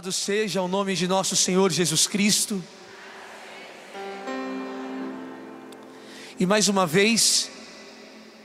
[0.00, 2.64] Louvado seja o nome de nosso Senhor Jesus Cristo.
[6.38, 7.50] E mais uma vez,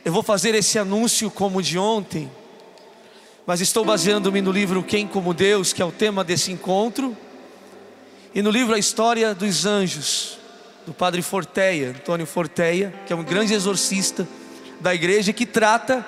[0.03, 2.29] eu vou fazer esse anúncio como de ontem,
[3.47, 7.15] mas estou baseando-me no livro Quem como Deus, que é o tema desse encontro,
[8.33, 10.37] e no livro A História dos Anjos,
[10.85, 14.27] do padre Forteia, Antônio Forteia, que é um grande exorcista
[14.81, 16.05] da igreja que trata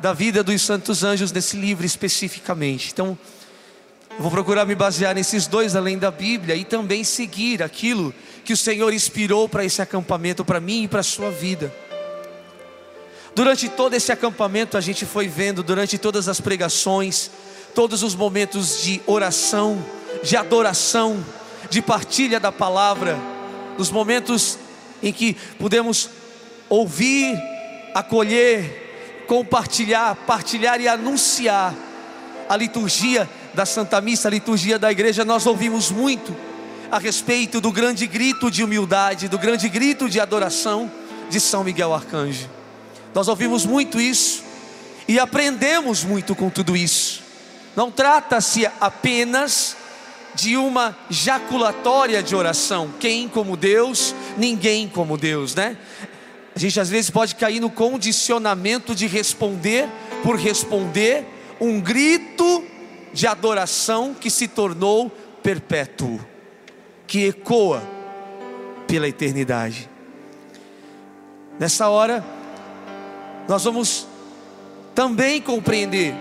[0.00, 2.88] da vida dos santos anjos nesse livro especificamente.
[2.90, 3.18] Então,
[4.18, 8.12] vou procurar me basear nesses dois além da Bíblia e também seguir aquilo
[8.44, 11.72] que o Senhor inspirou para esse acampamento, para mim e para a sua vida.
[13.34, 17.30] Durante todo esse acampamento, a gente foi vendo, durante todas as pregações,
[17.74, 19.84] todos os momentos de oração,
[20.24, 21.24] de adoração,
[21.70, 23.16] de partilha da palavra,
[23.76, 24.58] os momentos
[25.00, 26.10] em que pudemos
[26.68, 27.40] ouvir,
[27.94, 31.74] acolher, compartilhar, partilhar e anunciar
[32.48, 36.32] a liturgia da Santa Missa, liturgia da igreja, nós ouvimos muito
[36.92, 40.88] a respeito do grande grito de humildade, do grande grito de adoração
[41.28, 42.48] de São Miguel Arcanjo.
[43.12, 44.44] Nós ouvimos muito isso
[45.08, 47.20] e aprendemos muito com tudo isso.
[47.74, 49.76] Não trata-se apenas
[50.36, 55.76] de uma jaculatória de oração, quem como Deus, ninguém como Deus, né?
[56.54, 59.88] A gente às vezes pode cair no condicionamento de responder
[60.22, 61.26] por responder
[61.60, 62.77] um grito
[63.18, 65.10] de adoração que se tornou
[65.42, 66.24] perpétuo,
[67.04, 67.82] que ecoa
[68.86, 69.90] pela eternidade.
[71.58, 72.24] Nessa hora,
[73.48, 74.06] nós vamos
[74.94, 76.14] também compreender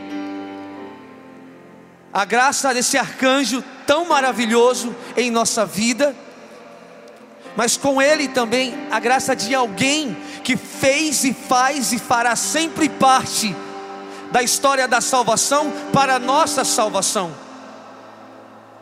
[2.11, 6.15] a graça desse arcanjo tão maravilhoso em nossa vida,
[7.55, 12.89] mas com ele também a graça de alguém que fez e faz e fará sempre
[12.89, 13.55] parte
[14.31, 17.33] da história da salvação para a nossa salvação.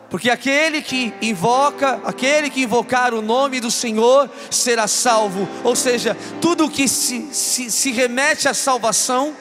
[0.08, 5.48] Porque aquele que invoca, aquele que invocar o nome do Senhor será salvo.
[5.64, 9.34] Ou seja, tudo que se, se, se remete à salvação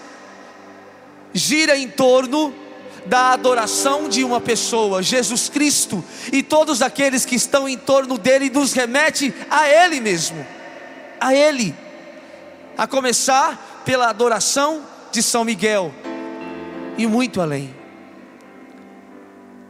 [1.34, 2.54] gira em torno
[3.06, 8.50] da adoração de uma pessoa, Jesus Cristo, e todos aqueles que estão em torno dele
[8.50, 10.44] nos remete a Ele mesmo,
[11.20, 11.76] a Ele,
[12.76, 14.82] a começar pela adoração
[15.16, 15.94] de São Miguel
[16.98, 17.74] e muito além.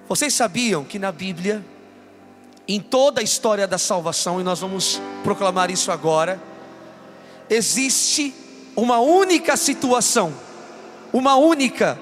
[0.10, 1.64] Vocês sabiam que na Bíblia,
[2.68, 6.42] em toda a história da salvação, e nós vamos proclamar isso agora,
[7.48, 8.34] existe
[8.76, 10.34] uma única situação,
[11.14, 12.00] uma única,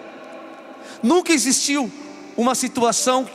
[1.02, 1.92] nunca existiu
[2.38, 3.30] uma situação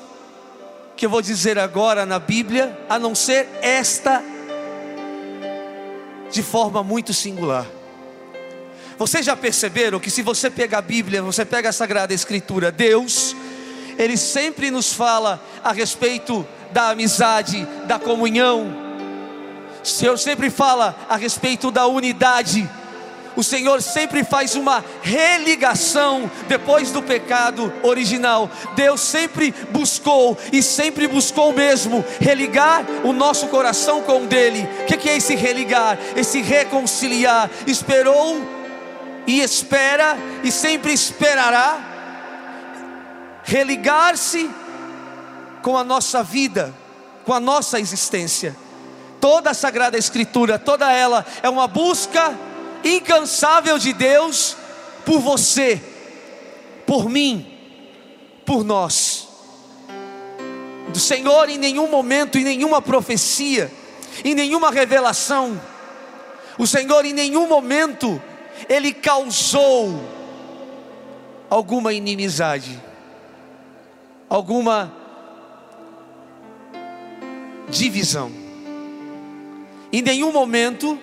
[0.97, 4.23] que eu vou dizer agora na Bíblia, a não ser esta,
[6.31, 7.78] de forma muito singular.
[8.99, 13.35] Vocês já perceberam que se você pega a Bíblia, você pega a Sagrada Escritura, Deus,
[13.97, 18.77] Ele sempre nos fala a respeito da amizade, da comunhão.
[19.85, 22.69] O Senhor sempre fala a respeito da unidade.
[23.37, 28.51] O Senhor sempre faz uma religação depois do pecado original.
[28.75, 34.69] Deus sempre buscou e sempre buscou mesmo religar o nosso coração com o dele.
[34.83, 35.97] O que é esse religar?
[36.17, 37.49] Esse reconciliar.
[37.65, 38.58] Esperou
[39.29, 41.79] e espera e sempre esperará
[43.45, 44.51] religar-se
[45.61, 46.75] com a nossa vida,
[47.27, 48.57] com a nossa existência.
[49.21, 52.35] Toda a Sagrada Escritura, toda ela é uma busca
[52.83, 54.57] incansável de Deus
[55.05, 55.79] por você,
[56.87, 57.55] por mim,
[58.47, 59.29] por nós.
[60.89, 63.71] Do Senhor em nenhum momento, em nenhuma profecia,
[64.25, 65.61] em nenhuma revelação,
[66.57, 68.23] o Senhor em nenhum momento
[68.69, 70.01] ele causou
[71.51, 72.81] alguma inimizade,
[74.29, 74.93] alguma
[77.69, 78.31] divisão.
[79.93, 80.99] Em nenhum momento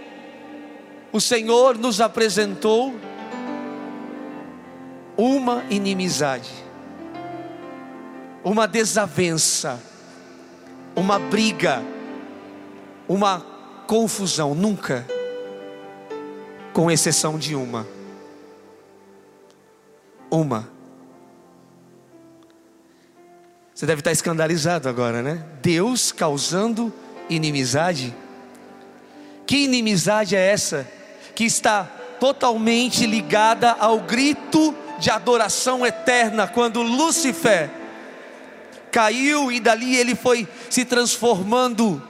[1.12, 2.94] o Senhor nos apresentou
[5.18, 6.52] uma inimizade,
[8.44, 9.82] uma desavença,
[10.96, 11.82] uma briga,
[13.08, 13.40] uma
[13.88, 15.06] confusão, nunca
[16.76, 17.88] com exceção de uma.
[20.30, 20.70] Uma.
[23.74, 25.46] Você deve estar escandalizado agora, né?
[25.62, 26.94] Deus causando
[27.30, 28.14] inimizade.
[29.48, 30.86] Que inimizade é essa?
[31.34, 31.86] Que está
[32.20, 37.70] totalmente ligada ao grito de adoração eterna, quando Lúcifer
[38.92, 42.04] caiu e dali ele foi se transformando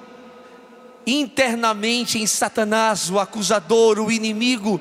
[1.05, 4.79] internamente em Satanás, o acusador, o inimigo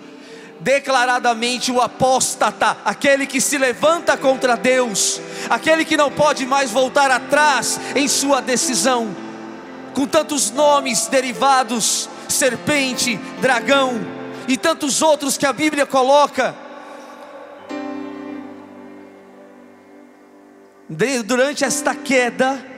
[0.61, 7.11] declaradamente o apóstata, aquele que se levanta contra Deus, aquele que não pode mais voltar
[7.11, 9.15] atrás em sua decisão,
[9.93, 14.01] com tantos nomes derivados serpente, dragão
[14.49, 16.55] e tantos outros que a Bíblia coloca.
[21.25, 22.74] Durante esta queda,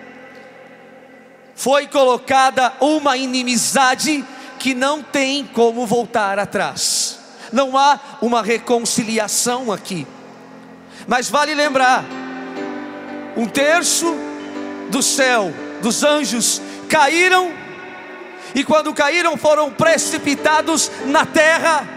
[1.57, 4.23] foi colocada uma inimizade
[4.59, 7.19] que não tem como voltar atrás.
[7.51, 10.07] Não há uma reconciliação aqui.
[11.09, 12.05] Mas vale lembrar:
[13.37, 14.15] um terço
[14.91, 17.53] do céu, dos anjos, caíram,
[18.55, 21.89] e quando caíram, foram precipitados na terra,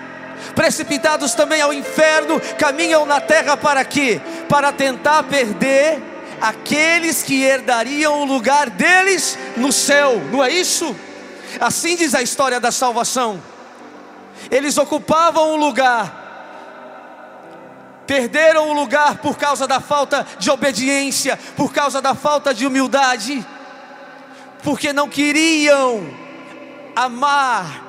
[0.56, 4.22] precipitados também ao inferno, caminham na terra para quê?
[4.48, 6.09] Para tentar perder
[6.42, 10.96] aqueles que herdariam o lugar deles no céu, não é isso?
[11.60, 13.42] Assim diz a história da salvação.
[14.50, 16.20] Eles ocupavam o lugar,
[18.08, 23.46] perderam o lugar por causa da falta de obediência, por causa da falta de humildade,
[24.64, 26.08] porque não queriam
[26.96, 27.86] amar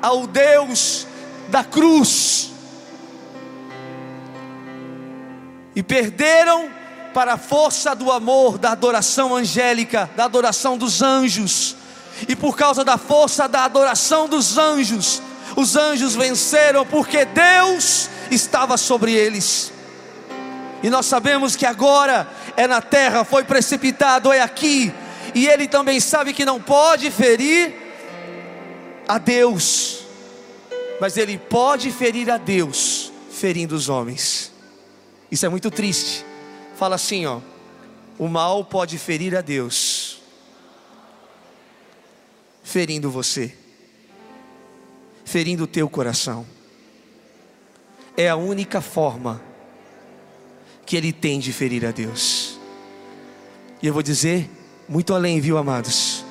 [0.00, 1.06] ao Deus
[1.48, 2.50] da cruz,
[5.74, 6.77] e perderam
[7.18, 11.74] para a força do amor, da adoração angélica, da adoração dos anjos,
[12.28, 15.20] e por causa da força da adoração dos anjos,
[15.56, 19.72] os anjos venceram porque Deus estava sobre eles.
[20.80, 24.94] E nós sabemos que agora é na terra, foi precipitado, é aqui,
[25.34, 27.74] e ele também sabe que não pode ferir
[29.08, 30.06] a Deus,
[31.00, 34.52] mas ele pode ferir a Deus, ferindo os homens.
[35.32, 36.27] Isso é muito triste.
[36.78, 37.40] Fala assim, ó:
[38.16, 40.22] o mal pode ferir a Deus,
[42.62, 43.52] ferindo você,
[45.24, 46.46] ferindo o teu coração.
[48.16, 49.42] É a única forma
[50.86, 52.60] que ele tem de ferir a Deus.
[53.82, 54.48] E eu vou dizer
[54.88, 56.24] muito além, viu, amados?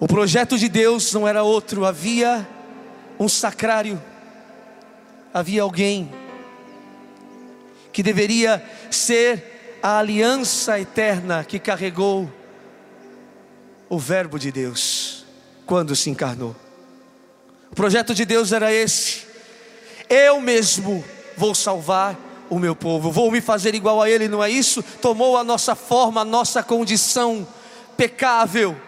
[0.00, 2.44] O projeto de Deus não era outro, havia
[3.20, 4.02] um sacrário,
[5.32, 6.10] havia alguém
[7.98, 12.32] que deveria ser a aliança eterna que carregou
[13.88, 15.26] o Verbo de Deus
[15.66, 16.54] quando se encarnou.
[17.68, 19.22] O projeto de Deus era esse:
[20.08, 21.04] eu mesmo
[21.36, 22.16] vou salvar
[22.48, 24.80] o meu povo, vou me fazer igual a Ele, não é isso?
[25.02, 27.44] Tomou a nossa forma, a nossa condição
[27.96, 28.80] pecável,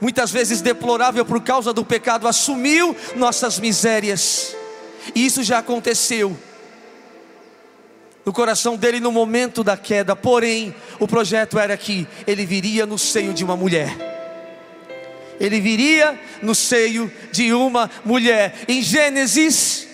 [0.00, 4.56] muitas vezes deplorável por causa do pecado, assumiu nossas misérias,
[5.14, 6.34] e isso já aconteceu
[8.30, 12.96] no coração dele no momento da queda, porém, o projeto era que ele viria no
[12.96, 13.92] seio de uma mulher.
[15.40, 18.54] Ele viria no seio de uma mulher.
[18.68, 19.88] Em Gênesis,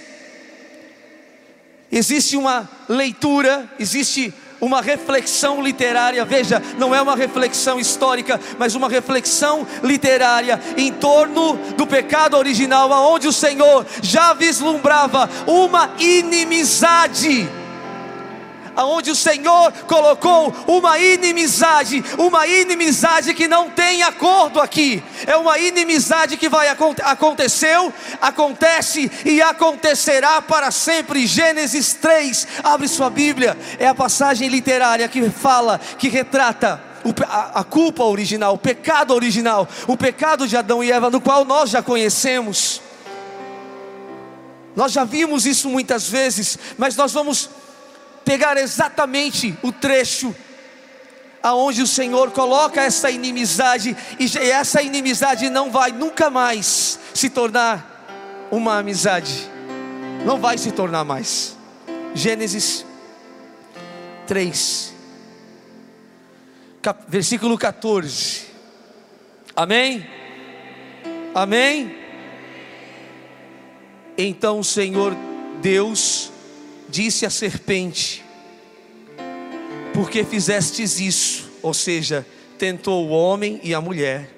[1.91, 8.91] existe uma leitura, existe uma reflexão literária, veja, não é uma reflexão histórica, mas uma
[8.91, 17.49] reflexão literária em torno do pecado original, aonde o Senhor já vislumbrava uma inimizade
[18.77, 25.59] aonde o Senhor colocou uma inimizade, uma inimizade que não tem acordo aqui, é uma
[25.59, 31.27] inimizade que vai aconteceu, acontece e acontecerá para sempre.
[31.27, 36.81] Gênesis 3, abre sua Bíblia, é a passagem literária que fala, que retrata
[37.55, 41.71] a, culpa original, o pecado original, o pecado de Adão e Eva, no qual nós
[41.71, 42.83] já conhecemos.
[44.75, 47.49] Nós já vimos isso muitas vezes, mas nós vamos
[48.27, 50.35] pegar exatamente o trecho
[51.41, 58.49] aonde o Senhor coloca essa inimizade e essa inimizade não vai nunca mais se tornar
[58.51, 59.49] uma amizade.
[60.25, 61.57] Não vai se tornar mais.
[62.15, 62.85] Gênesis
[64.27, 64.97] 3
[67.07, 68.47] versículo 14.
[69.55, 70.07] Amém?
[71.35, 71.97] Amém?
[74.19, 75.15] Então o Senhor
[75.61, 76.33] Deus
[76.89, 78.25] disse a serpente:
[79.93, 81.51] Por que fizestes isso?
[81.63, 82.27] Ou seja,
[82.59, 84.31] tentou o homem e a mulher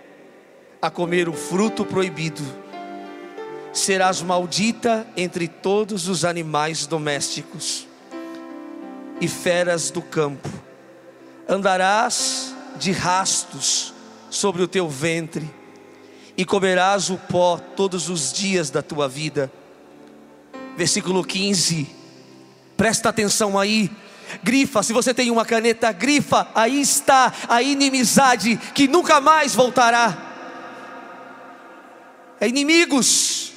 [0.81, 2.43] a comer o fruto proibido.
[3.73, 7.87] Serás maldita entre todos os animais domésticos
[9.21, 10.49] e feras do campo.
[11.49, 13.93] Andarás de rastos
[14.31, 15.49] sobre o teu ventre
[16.37, 19.51] e comerás o pó todos os dias da tua vida.
[20.77, 21.98] Versículo 15
[22.79, 23.91] Presta atenção aí.
[24.41, 30.17] Grifa, se você tem uma caneta, grifa, aí está a inimizade que nunca mais voltará.
[32.41, 33.53] É inimigos.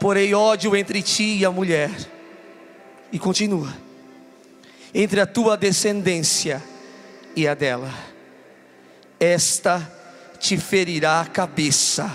[0.00, 1.90] porei ódio entre ti e a mulher.
[3.12, 3.76] E continua.
[4.94, 6.62] Entre a tua descendência
[7.36, 7.92] e a dela.
[9.20, 9.92] Esta
[10.40, 12.10] te ferirá a cabeça,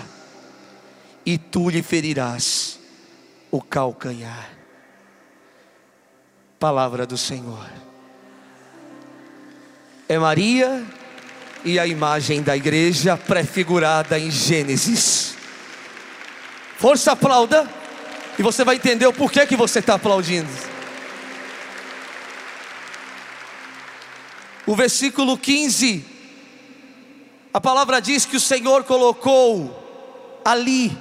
[1.24, 2.77] e tu lhe ferirás
[3.50, 4.50] o calcanhar.
[6.58, 7.68] Palavra do Senhor.
[10.08, 10.84] É Maria
[11.64, 15.34] e a imagem da igreja prefigurada em Gênesis.
[16.76, 17.68] Força, aplauda,
[18.38, 20.48] e você vai entender o porquê que você está aplaudindo.
[24.66, 26.04] O versículo 15,
[27.52, 30.96] a palavra diz que o Senhor colocou ali,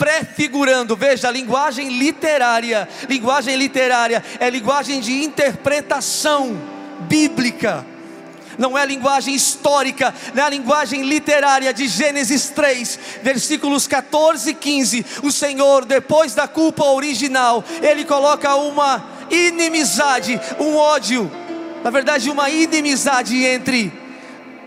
[0.00, 6.58] prefigurando, veja, linguagem literária, linguagem literária é linguagem de interpretação
[7.00, 7.84] bíblica
[8.58, 15.06] não é linguagem histórica, não é linguagem literária de Gênesis 3, versículos 14 e 15.
[15.22, 21.30] O Senhor, depois da culpa original, Ele coloca uma inimizade, um ódio,
[21.82, 23.90] na verdade, uma inimizade entre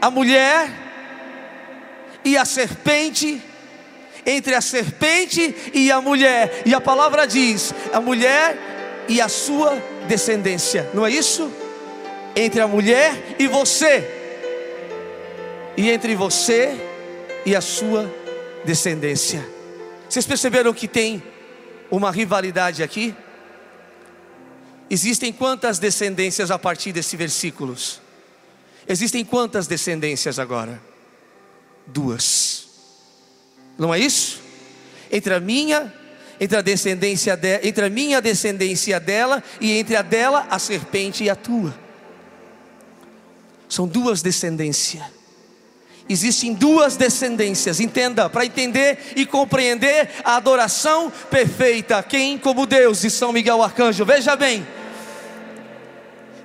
[0.02, 0.72] a mulher
[2.26, 3.53] e a serpente
[4.26, 8.58] entre a serpente e a mulher, e a palavra diz: a mulher
[9.08, 9.76] e a sua
[10.08, 11.52] descendência, não é isso?
[12.36, 14.08] entre a mulher e você,
[15.78, 16.76] e entre você
[17.46, 18.12] e a sua
[18.66, 19.48] descendência.
[20.10, 21.22] Vocês perceberam que tem
[21.90, 23.16] uma rivalidade aqui?
[24.90, 28.02] Existem quantas descendências a partir desses versículos?
[28.88, 30.82] Existem quantas descendências agora?
[31.88, 32.43] Duas.
[33.78, 34.42] Não é isso?
[35.12, 35.94] Entre a minha,
[36.40, 41.24] entre a descendência de, entre a minha descendência dela e entre a dela a serpente
[41.24, 41.74] e a tua.
[43.68, 45.04] São duas descendências.
[46.08, 52.04] Existem duas descendências, entenda, para entender e compreender a adoração perfeita.
[52.04, 54.68] Quem como Deus de São Miguel Arcanjo, veja bem.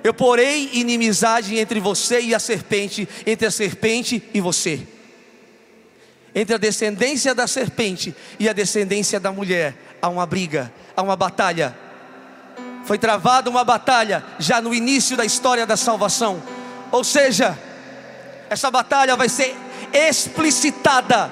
[0.01, 4.79] Eu porei inimizade entre você e a serpente, entre a serpente e você,
[6.33, 9.75] entre a descendência da serpente e a descendência da mulher.
[10.01, 11.75] Há uma briga, há uma batalha.
[12.85, 16.41] Foi travada uma batalha já no início da história da salvação
[16.91, 17.57] ou seja,
[18.49, 19.55] essa batalha vai ser
[19.93, 21.31] explicitada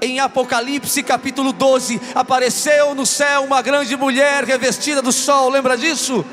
[0.00, 2.00] em Apocalipse capítulo 12.
[2.14, 6.24] Apareceu no céu uma grande mulher revestida do sol, lembra disso?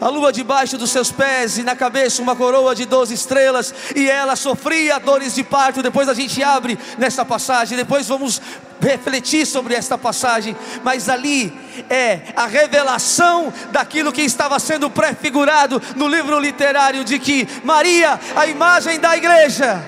[0.00, 4.08] A lua debaixo dos seus pés e na cabeça uma coroa de doze estrelas, e
[4.08, 5.82] ela sofria dores de parto.
[5.82, 8.40] Depois a gente abre nessa passagem, depois vamos
[8.80, 11.52] refletir sobre esta passagem, mas ali
[11.88, 18.46] é a revelação daquilo que estava sendo prefigurado no livro literário de que Maria, a
[18.46, 19.82] imagem da igreja,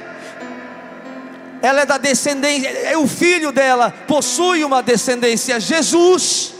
[1.61, 6.58] ela é da descendência, é o filho dela possui uma descendência, Jesus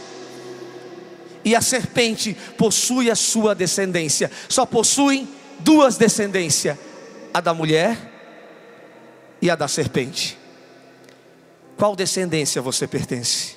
[1.43, 4.31] e a serpente possui a sua descendência.
[4.47, 5.27] Só possuem
[5.59, 6.77] duas descendências:
[7.33, 7.97] a da mulher
[9.41, 10.37] e a da serpente.
[11.77, 13.55] Qual descendência você pertence?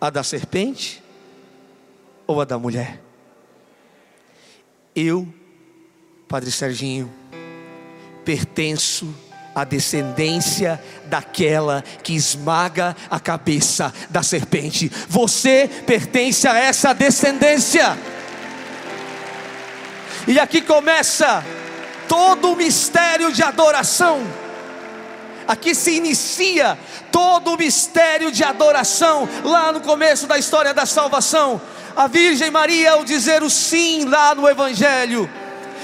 [0.00, 1.02] A da serpente
[2.26, 3.00] ou a da mulher?
[4.94, 5.26] Eu,
[6.28, 7.10] Padre Serginho,
[8.24, 9.14] pertenço
[9.54, 14.90] a descendência daquela que esmaga a cabeça da serpente.
[15.08, 17.98] Você pertence a essa descendência.
[20.26, 21.44] E aqui começa
[22.08, 24.20] todo o mistério de adoração.
[25.46, 26.78] Aqui se inicia
[27.10, 31.60] todo o mistério de adoração, lá no começo da história da salvação.
[31.96, 35.28] A Virgem Maria, ao dizer o sim lá no Evangelho,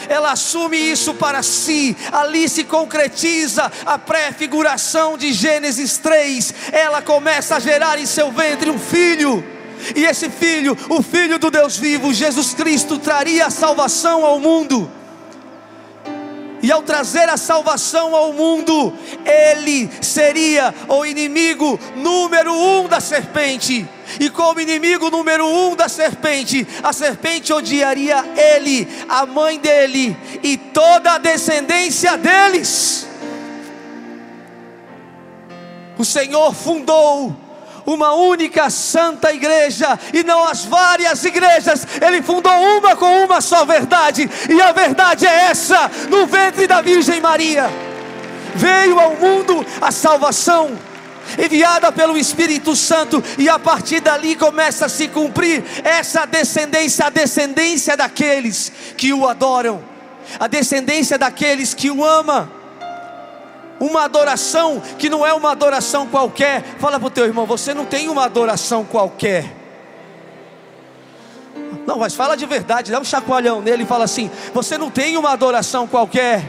[0.08, 6.54] ela assume isso para si, ali se concretiza a pré-figuração de Gênesis 3.
[6.72, 9.44] Ela começa a gerar em seu ventre um filho.
[9.94, 14.90] E esse filho, o filho do Deus vivo, Jesus Cristo, traria a salvação ao mundo.
[16.62, 18.92] E ao trazer a salvação ao mundo,
[19.24, 23.86] ele seria o inimigo número um da serpente.
[24.18, 30.56] E como inimigo número um da serpente, a serpente odiaria ele, a mãe dele e
[30.56, 33.06] toda a descendência deles.
[35.98, 37.45] O Senhor fundou
[37.86, 41.86] uma única santa igreja e não as várias igrejas.
[42.04, 46.82] Ele fundou uma com uma só verdade, e a verdade é essa: no ventre da
[46.82, 47.70] Virgem Maria
[48.54, 50.76] veio ao mundo a salvação.
[51.36, 57.10] Enviada pelo Espírito Santo, e a partir dali começa a se cumprir essa descendência, a
[57.10, 59.82] descendência daqueles que o adoram,
[60.38, 62.55] a descendência daqueles que o amam.
[63.78, 66.62] Uma adoração que não é uma adoração qualquer.
[66.78, 69.54] Fala para o teu irmão, você não tem uma adoração qualquer.
[71.86, 75.16] Não, mas fala de verdade, dá um chacoalhão nele e fala assim: você não tem
[75.16, 76.42] uma adoração qualquer.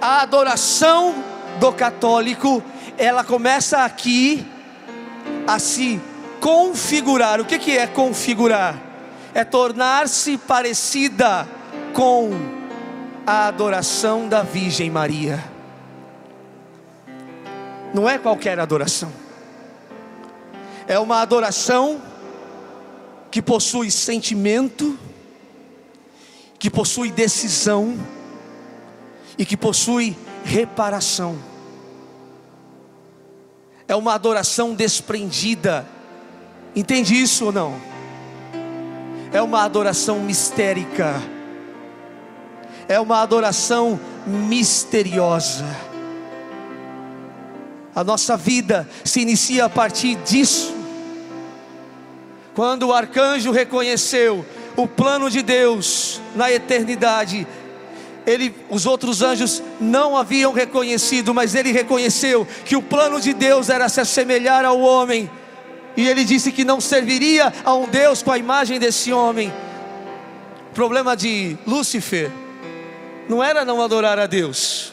[0.00, 1.14] A adoração
[1.58, 2.62] do católico,
[2.98, 4.46] ela começa aqui
[5.46, 6.00] a se
[6.40, 7.40] configurar.
[7.40, 8.76] O que, que é configurar?
[9.32, 11.48] É tornar-se parecida
[11.94, 12.63] com
[13.26, 15.42] a adoração da Virgem Maria.
[17.94, 19.12] Não é qualquer adoração,
[20.86, 22.02] é uma adoração
[23.30, 24.98] que possui sentimento,
[26.58, 27.96] que possui decisão
[29.38, 31.38] e que possui reparação.
[33.86, 35.86] É uma adoração desprendida,
[36.74, 37.80] entende isso ou não?
[39.32, 41.22] É uma adoração mistérica
[42.88, 45.64] é uma adoração misteriosa.
[47.94, 50.74] A nossa vida se inicia a partir disso.
[52.54, 54.44] Quando o arcanjo reconheceu
[54.76, 57.46] o plano de Deus na eternidade,
[58.26, 63.68] ele, os outros anjos não haviam reconhecido, mas ele reconheceu que o plano de Deus
[63.68, 65.30] era se assemelhar ao homem,
[65.96, 69.52] e ele disse que não serviria a um Deus com a imagem desse homem.
[70.70, 72.30] O problema de Lúcifer
[73.28, 74.92] não era não adorar a Deus.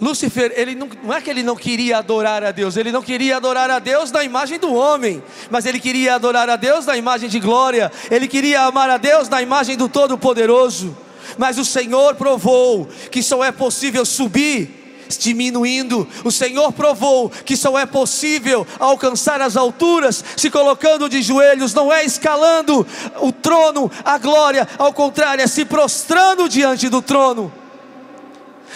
[0.00, 3.36] Lúcifer, ele não, não é que ele não queria adorar a Deus, ele não queria
[3.36, 7.28] adorar a Deus na imagem do homem, mas ele queria adorar a Deus na imagem
[7.28, 10.96] de glória, ele queria amar a Deus na imagem do Todo-Poderoso.
[11.38, 14.83] Mas o Senhor provou que só é possível subir
[15.18, 16.06] diminuindo.
[16.24, 21.92] O Senhor provou que só é possível alcançar as alturas se colocando de joelhos, não
[21.92, 22.86] é escalando
[23.20, 27.52] o trono, a glória, ao contrário, é se prostrando diante do trono.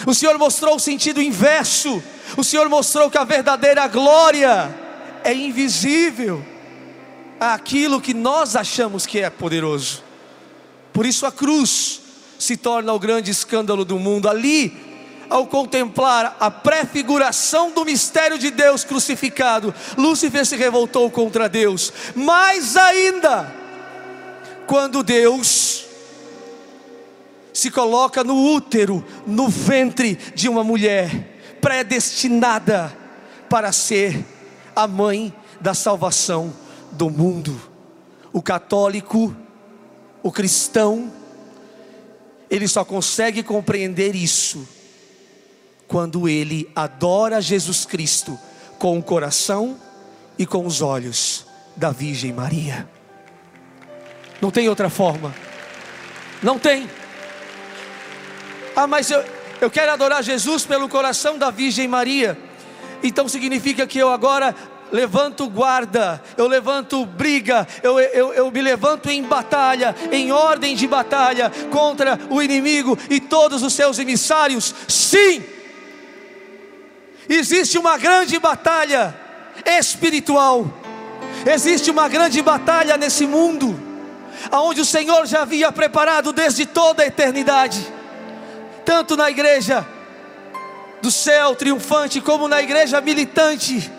[0.05, 2.01] O Senhor mostrou o sentido inverso.
[2.37, 4.73] O Senhor mostrou que a verdadeira glória
[5.23, 6.45] é invisível
[7.39, 10.03] àquilo que nós achamos que é poderoso.
[10.93, 12.01] Por isso a cruz
[12.37, 14.29] se torna o grande escândalo do mundo.
[14.29, 14.88] Ali
[15.29, 21.93] ao contemplar a prefiguração do mistério de Deus crucificado, Lúcifer se revoltou contra Deus.
[22.15, 23.53] Mais ainda,
[24.65, 25.85] quando Deus
[27.53, 32.95] se coloca no útero, no ventre de uma mulher predestinada
[33.49, 34.25] para ser
[34.75, 36.53] a mãe da salvação
[36.91, 37.59] do mundo.
[38.31, 39.35] O católico,
[40.23, 41.11] o cristão,
[42.49, 44.78] ele só consegue compreender isso
[45.89, 48.39] quando ele adora Jesus Cristo
[48.77, 49.75] com o coração
[50.37, 52.87] e com os olhos da Virgem Maria.
[54.39, 55.33] Não tem outra forma.
[56.43, 56.87] Não tem.
[58.75, 59.25] Ah, mas eu,
[59.59, 62.37] eu quero adorar Jesus pelo coração da Virgem Maria.
[63.01, 64.55] Então significa que eu agora
[64.91, 70.87] levanto guarda, eu levanto briga, eu, eu, eu me levanto em batalha, em ordem de
[70.87, 74.73] batalha contra o inimigo e todos os seus emissários.
[74.87, 75.58] Sim!
[77.35, 79.15] Existe uma grande batalha
[79.65, 80.71] espiritual,
[81.45, 83.79] existe uma grande batalha nesse mundo,
[84.49, 87.85] aonde o Senhor já havia preparado desde toda a eternidade,
[88.83, 89.85] tanto na igreja
[91.01, 93.91] do céu triunfante, como na igreja militante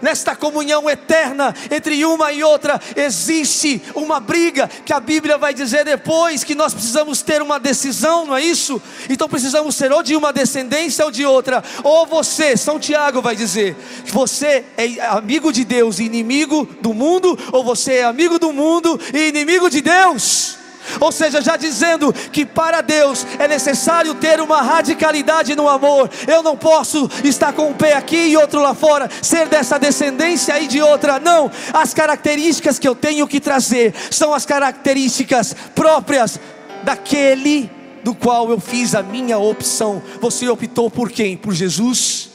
[0.00, 5.84] nesta comunhão eterna entre uma e outra, existe uma briga que a Bíblia vai dizer
[5.84, 8.80] depois que nós precisamos ter uma decisão, não é isso?
[9.08, 13.36] Então precisamos ser ou de uma descendência ou de outra, ou você, São Tiago vai
[13.36, 18.52] dizer, você é amigo de Deus e inimigo do mundo, ou você é amigo do
[18.52, 20.58] mundo e inimigo de Deus
[21.00, 26.10] ou seja, já dizendo que para Deus é necessário ter uma radicalidade no amor.
[26.26, 30.58] Eu não posso estar com um pé aqui e outro lá fora, ser dessa descendência
[30.60, 31.18] e de outra.
[31.18, 36.40] Não, as características que eu tenho que trazer são as características próprias
[36.82, 37.70] daquele
[38.02, 40.02] do qual eu fiz a minha opção.
[40.20, 41.36] Você optou por quem?
[41.36, 42.30] Por Jesus?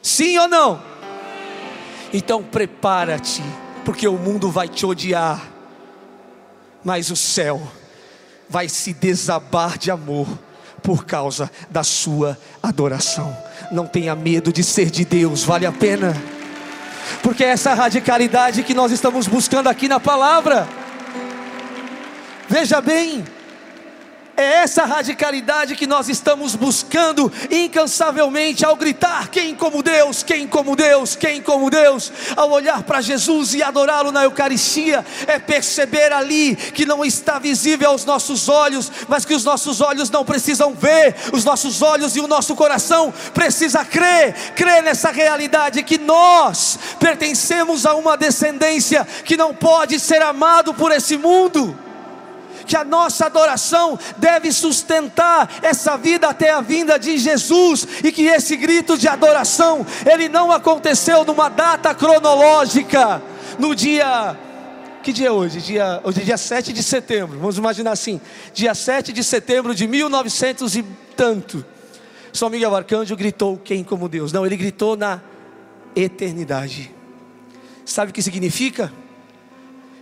[0.00, 0.82] Sim ou não?
[2.12, 3.42] Então prepara-te,
[3.84, 5.53] porque o mundo vai te odiar
[6.84, 7.62] mas o céu
[8.48, 10.28] vai se desabar de amor
[10.82, 13.36] por causa da sua adoração.
[13.72, 16.14] Não tenha medo de ser de Deus, vale a pena,
[17.22, 20.68] porque é essa radicalidade que nós estamos buscando aqui na palavra.
[22.48, 23.24] Veja bem,
[24.36, 30.74] É essa radicalidade que nós estamos buscando incansavelmente ao gritar: quem como Deus, quem como
[30.74, 36.56] Deus, quem como Deus, ao olhar para Jesus e adorá-lo na Eucaristia, é perceber ali
[36.56, 41.14] que não está visível aos nossos olhos, mas que os nossos olhos não precisam ver,
[41.32, 47.86] os nossos olhos e o nosso coração precisa crer, crer nessa realidade que nós pertencemos
[47.86, 51.83] a uma descendência que não pode ser amado por esse mundo
[52.66, 58.26] que a nossa adoração deve sustentar essa vida até a vinda de Jesus e que
[58.26, 63.22] esse grito de adoração ele não aconteceu numa data cronológica,
[63.58, 64.36] no dia
[65.04, 65.60] que dia é hoje?
[65.60, 68.18] Dia, hoje é dia 7 de setembro, vamos imaginar assim,
[68.54, 70.82] dia 7 de setembro de 1900 e
[71.14, 71.62] tanto.
[72.32, 74.32] São Miguel Arcanjo gritou: Quem como Deus?
[74.32, 75.20] Não, ele gritou na
[75.94, 76.90] eternidade.
[77.84, 78.90] Sabe o que significa?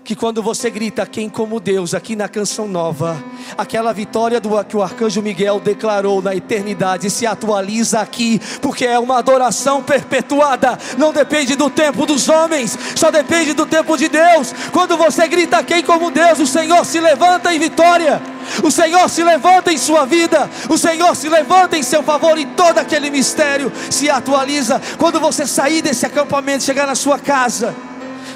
[0.05, 3.23] Que quando você grita quem como Deus aqui na canção nova,
[3.57, 8.99] aquela vitória do que o arcanjo Miguel declarou na eternidade se atualiza aqui, porque é
[8.99, 14.53] uma adoração perpetuada, não depende do tempo dos homens, só depende do tempo de Deus.
[14.73, 18.21] Quando você grita quem como Deus, o Senhor se levanta em vitória.
[18.63, 22.45] O Senhor se levanta em sua vida, o Senhor se levanta em seu favor e
[22.45, 24.83] todo aquele mistério se atualiza.
[24.99, 27.73] Quando você sair desse acampamento, chegar na sua casa,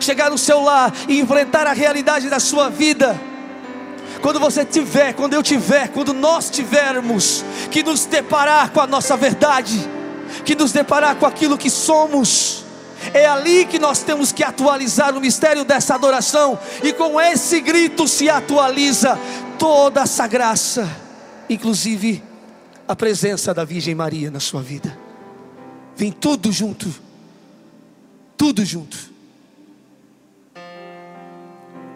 [0.01, 3.19] chegar no seu lar e enfrentar a realidade da sua vida.
[4.21, 9.17] Quando você tiver, quando eu tiver, quando nós tivermos que nos deparar com a nossa
[9.17, 9.79] verdade,
[10.45, 12.65] que nos deparar com aquilo que somos,
[13.13, 18.09] é ali que nós temos que atualizar o mistério dessa adoração, e com esse grito
[18.09, 19.19] se atualiza
[19.59, 20.89] toda essa graça,
[21.49, 22.23] inclusive
[22.89, 24.97] a presença da Virgem Maria na sua vida.
[25.95, 26.93] Vem tudo junto,
[28.37, 29.16] tudo junto.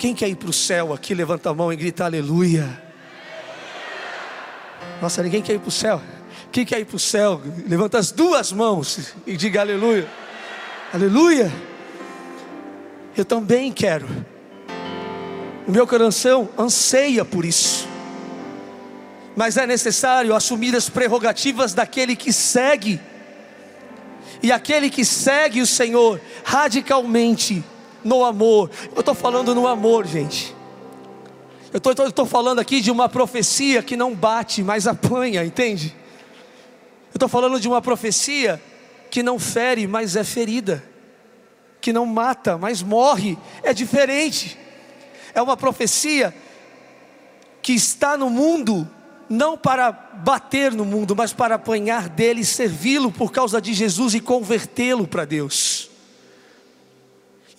[0.01, 2.67] Quem quer ir para o céu aqui, levanta a mão e grita aleluia.
[5.03, 6.01] Nossa, ninguém quer ir para o céu.
[6.51, 10.09] Quem quer ir para o céu, levanta as duas mãos e diga aleluia.
[10.91, 11.53] Aleluia.
[13.15, 14.09] Eu também quero.
[15.69, 17.87] O meu coração anseia por isso.
[19.37, 22.99] Mas é necessário assumir as prerrogativas daquele que segue.
[24.43, 27.63] E aquele que segue o Senhor radicalmente
[28.05, 28.71] no amor.
[28.95, 30.55] Eu estou falando no amor, gente.
[31.73, 35.95] Eu estou falando aqui de uma profecia que não bate, mas apanha, entende?
[37.13, 38.61] Eu estou falando de uma profecia
[39.09, 40.83] que não fere, mas é ferida,
[41.81, 44.59] que não mata, mas morre, é diferente.
[45.33, 46.35] É uma profecia
[47.63, 48.89] que está no mundo,
[49.29, 54.21] não para bater no mundo, mas para apanhar dele servi-lo por causa de Jesus e
[54.21, 55.80] convertê-lo para Deus.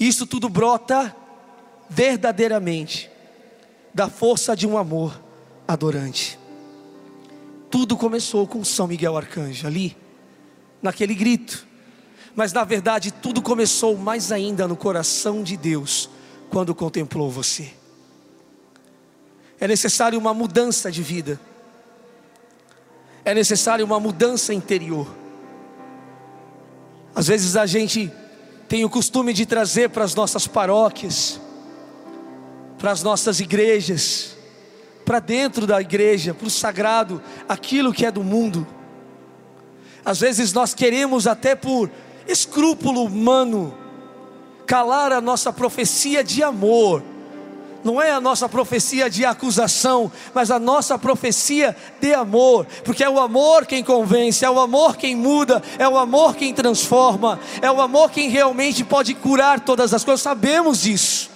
[0.01, 1.15] Isso tudo brota
[1.87, 3.07] verdadeiramente
[3.93, 5.21] da força de um amor
[5.67, 6.39] adorante.
[7.69, 9.95] Tudo começou com São Miguel Arcanjo ali,
[10.81, 11.67] naquele grito.
[12.35, 16.09] Mas na verdade tudo começou mais ainda no coração de Deus,
[16.49, 17.71] quando contemplou você.
[19.59, 21.39] É necessário uma mudança de vida.
[23.23, 25.07] É necessário uma mudança interior.
[27.13, 28.11] Às vezes a gente
[28.71, 31.41] tem o costume de trazer para as nossas paróquias,
[32.77, 34.38] para as nossas igrejas,
[35.03, 38.65] para dentro da igreja, para o sagrado, aquilo que é do mundo.
[40.05, 41.91] Às vezes nós queremos, até por
[42.25, 43.77] escrúpulo humano,
[44.65, 47.03] calar a nossa profecia de amor,
[47.84, 53.10] não é a nossa profecia de acusação, mas a nossa profecia de amor, porque é
[53.10, 57.72] o amor quem convence, é o amor quem muda, é o amor quem transforma, é
[57.72, 61.30] o amor quem realmente pode curar todas as coisas, sabemos disso.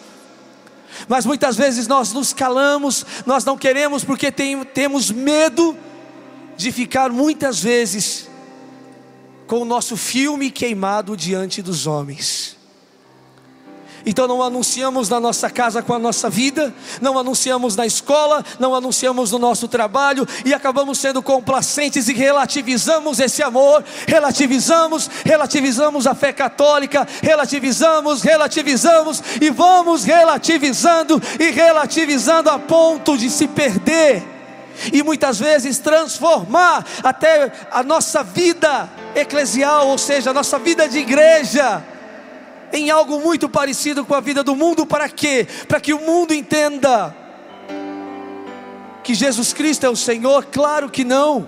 [1.08, 5.76] Mas muitas vezes nós nos calamos, nós não queremos porque tem, temos medo
[6.56, 8.30] de ficar muitas vezes
[9.46, 12.55] com o nosso filme queimado diante dos homens.
[14.06, 18.76] Então não anunciamos na nossa casa com a nossa vida, não anunciamos na escola, não
[18.76, 26.14] anunciamos no nosso trabalho e acabamos sendo complacentes e relativizamos esse amor, relativizamos, relativizamos a
[26.14, 34.36] fé católica, relativizamos, relativizamos e vamos relativizando e relativizando a ponto de se perder
[34.94, 41.00] e muitas vezes transformar até a nossa vida eclesial, ou seja, a nossa vida de
[41.00, 41.84] igreja
[42.76, 45.48] em algo muito parecido com a vida do mundo, para quê?
[45.68, 47.16] Para que o mundo entenda
[49.04, 50.46] que Jesus Cristo é o Senhor?
[50.46, 51.48] Claro que não.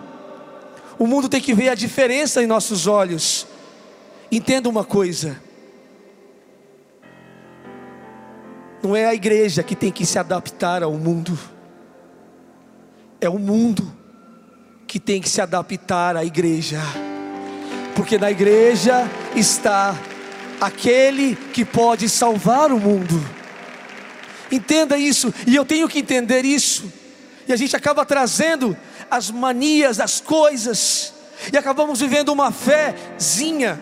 [0.98, 3.46] O mundo tem que ver a diferença em nossos olhos.
[4.32, 5.42] Entenda uma coisa:
[8.82, 11.38] não é a igreja que tem que se adaptar ao mundo,
[13.20, 13.92] é o mundo
[14.88, 16.80] que tem que se adaptar à igreja,
[17.96, 19.96] porque na igreja está
[20.60, 23.24] aquele que pode salvar o mundo.
[24.52, 26.91] Entenda isso, e eu tenho que entender isso.
[27.48, 28.76] E a gente acaba trazendo
[29.10, 31.13] as manias, as coisas,
[31.52, 33.82] e acabamos vivendo uma fézinha,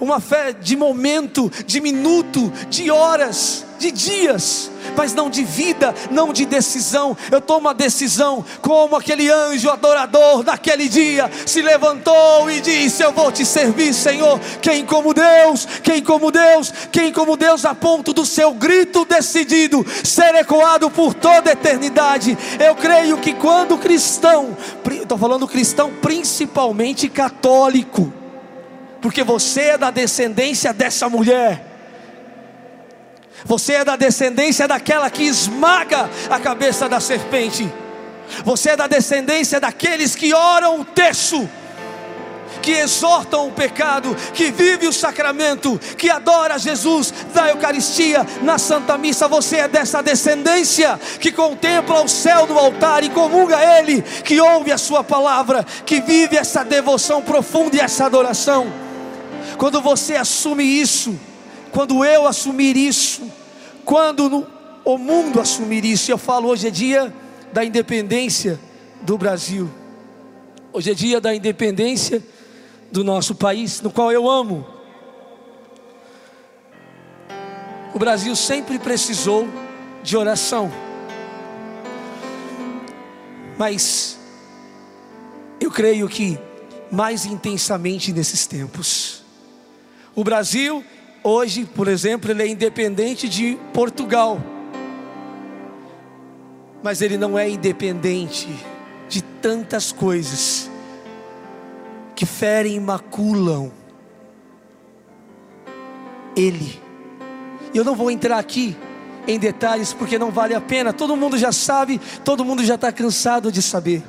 [0.00, 6.32] uma fé de momento, de minuto, de horas, de dias, mas não de vida, não
[6.32, 7.16] de decisão.
[7.30, 13.12] Eu tomo a decisão, como aquele anjo adorador daquele dia se levantou e disse: Eu
[13.12, 14.38] vou te servir, Senhor.
[14.60, 19.86] Quem como Deus, quem como Deus, quem como Deus, a ponto do seu grito decidido
[20.04, 22.36] ser ecoado por toda a eternidade.
[22.58, 24.56] Eu creio que quando cristão,
[24.90, 28.12] estou falando cristão principalmente católico,
[29.00, 31.64] porque você é da descendência dessa mulher.
[33.44, 37.72] Você é da descendência daquela que esmaga a cabeça da serpente.
[38.44, 41.48] Você é da descendência daqueles que oram o terço,
[42.60, 48.98] que exortam o pecado, que vive o sacramento, que adora Jesus da Eucaristia na Santa
[48.98, 49.28] Missa.
[49.28, 54.72] Você é dessa descendência que contempla o céu no altar e comunga Ele, que ouve
[54.72, 58.87] a Sua palavra, que vive essa devoção profunda e essa adoração.
[59.58, 61.18] Quando você assume isso,
[61.72, 63.28] quando eu assumir isso,
[63.84, 64.46] quando no,
[64.84, 67.12] o mundo assumir isso, eu falo hoje é dia
[67.52, 68.60] da independência
[69.02, 69.68] do Brasil.
[70.72, 72.24] Hoje é dia da independência
[72.92, 74.64] do nosso país, no qual eu amo.
[77.92, 79.48] O Brasil sempre precisou
[80.04, 80.70] de oração.
[83.58, 84.16] Mas
[85.60, 86.38] eu creio que
[86.92, 89.26] mais intensamente nesses tempos.
[90.18, 90.84] O Brasil,
[91.22, 94.40] hoje, por exemplo, ele é independente de Portugal.
[96.82, 98.48] Mas ele não é independente
[99.08, 100.68] de tantas coisas
[102.16, 103.70] que ferem e maculam
[106.34, 106.82] ele.
[107.72, 108.76] Eu não vou entrar aqui
[109.24, 112.90] em detalhes porque não vale a pena, todo mundo já sabe, todo mundo já está
[112.90, 114.02] cansado de saber.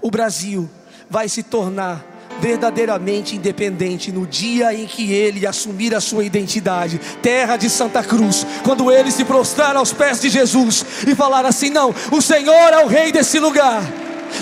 [0.00, 0.70] O Brasil
[1.10, 7.56] vai se tornar verdadeiramente independente no dia em que ele assumir a sua identidade, terra
[7.56, 11.94] de Santa Cruz, quando ele se prostrar aos pés de Jesus e falar assim: Não,
[12.10, 13.82] o Senhor é o rei desse lugar.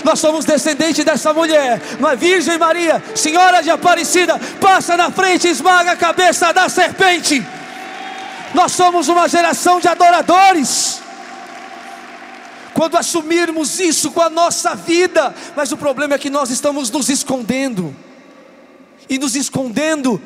[0.04, 5.50] Nós somos descendentes dessa mulher, uma Virgem Maria, Senhora de Aparecida, passa na frente e
[5.50, 7.44] esmaga a cabeça da serpente.
[8.54, 11.01] Nós somos uma geração de adoradores
[12.82, 17.08] quando assumirmos isso com a nossa vida, mas o problema é que nós estamos nos
[17.08, 17.94] escondendo,
[19.08, 20.20] e nos escondendo,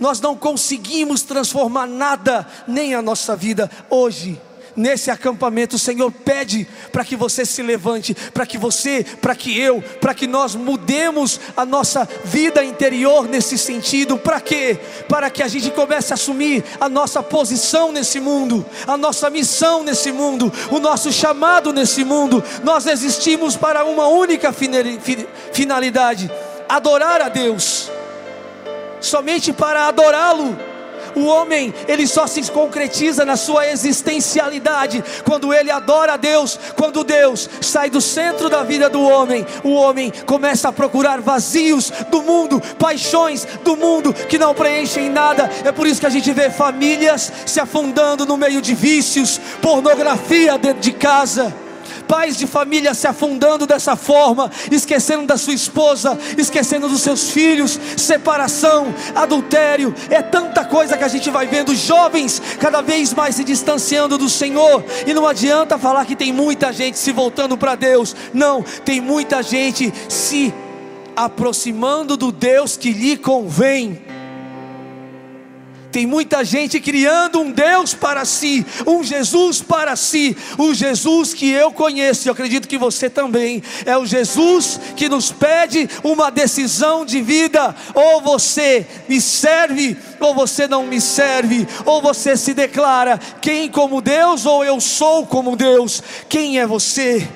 [0.00, 3.70] nós não conseguimos transformar nada, nem a nossa vida.
[3.88, 4.40] Hoje
[4.76, 9.58] nesse acampamento, o Senhor pede para que você se levante, para que você, para que
[9.58, 14.18] eu, para que nós mudemos a nossa vida interior nesse sentido.
[14.18, 14.78] Para quê?
[15.08, 19.82] Para que a gente comece a assumir a nossa posição nesse mundo, a nossa missão
[19.82, 22.42] nesse mundo, o nosso chamado nesse mundo.
[22.62, 24.52] Nós existimos para uma única
[25.52, 26.30] finalidade:
[26.68, 27.90] adorar a Deus.
[29.00, 30.56] Somente para adorá-lo
[31.16, 37.02] o homem, ele só se concretiza na sua existencialidade quando ele adora a Deus, quando
[37.02, 42.22] Deus sai do centro da vida do homem, o homem começa a procurar vazios do
[42.22, 45.50] mundo, paixões do mundo que não preenchem nada.
[45.64, 50.58] É por isso que a gente vê famílias se afundando no meio de vícios, pornografia
[50.58, 51.65] dentro de casa
[52.06, 57.78] pais de família se afundando dessa forma, esquecendo da sua esposa, esquecendo dos seus filhos,
[57.96, 63.44] separação, adultério, é tanta coisa que a gente vai vendo, jovens cada vez mais se
[63.44, 68.14] distanciando do Senhor, e não adianta falar que tem muita gente se voltando para Deus,
[68.32, 70.52] não, tem muita gente se
[71.14, 74.15] aproximando do Deus que lhe convém.
[75.96, 80.36] Tem muita gente criando um Deus para si, um Jesus para si.
[80.58, 85.32] O Jesus que eu conheço, eu acredito que você também, é o Jesus que nos
[85.32, 92.02] pede uma decisão de vida: ou você me serve, ou você não me serve, ou
[92.02, 96.02] você se declara quem como Deus, ou eu sou como Deus.
[96.28, 97.26] Quem é você?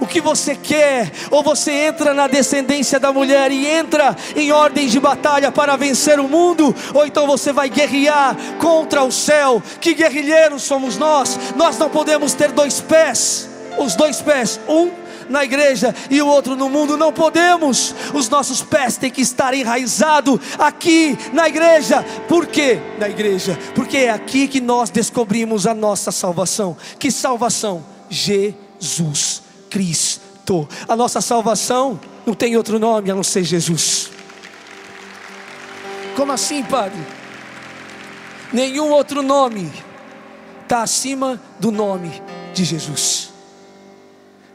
[0.00, 4.88] O que você quer, ou você entra na descendência da mulher e entra em ordem
[4.88, 9.62] de batalha para vencer o mundo, ou então você vai guerrear contra o céu.
[9.80, 11.38] Que guerrilheiros somos nós!
[11.54, 14.90] Nós não podemos ter dois pés, os dois pés, um
[15.28, 17.94] na igreja e o outro no mundo, não podemos.
[18.12, 22.04] Os nossos pés têm que estar enraizados aqui na igreja.
[22.26, 22.80] Por quê?
[22.98, 26.76] Na igreja, porque é aqui que nós descobrimos a nossa salvação.
[26.98, 27.84] Que salvação?
[28.08, 30.68] Jesus resgatou.
[30.88, 34.10] A nossa salvação não tem outro nome a não ser Jesus.
[36.16, 37.00] Como assim, Padre?
[38.52, 39.70] Nenhum outro nome
[40.62, 42.10] está acima do nome
[42.52, 43.30] de Jesus.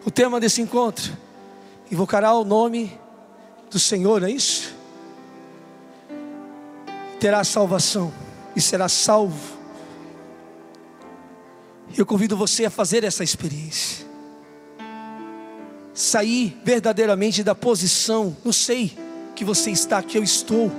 [0.05, 1.15] O tema desse encontro
[1.89, 2.99] invocará o nome
[3.71, 4.75] do Senhor, é isso?
[7.19, 8.13] Terá salvação
[8.55, 9.55] e será salvo.
[11.97, 14.04] Eu convido você a fazer essa experiência.
[15.95, 18.95] Sair verdadeiramente da posição, não sei
[19.33, 20.71] que você está, que eu estou.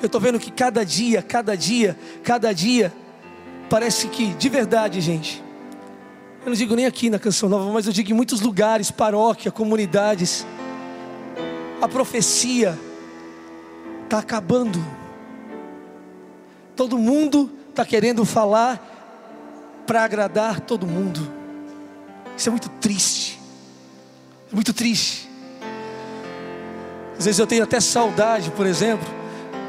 [0.00, 2.92] Eu estou vendo que cada dia, cada dia, cada dia,
[3.68, 5.42] parece que, de verdade, gente,
[6.44, 9.50] eu não digo nem aqui na Canção Nova, mas eu digo em muitos lugares, paróquia,
[9.50, 10.46] comunidades,
[11.80, 12.78] a profecia
[14.04, 14.78] está acabando.
[16.76, 18.86] Todo mundo está querendo falar
[19.86, 21.20] para agradar todo mundo.
[22.36, 23.39] Isso é muito triste.
[24.50, 25.28] É muito triste.
[27.18, 29.06] Às vezes eu tenho até saudade, por exemplo,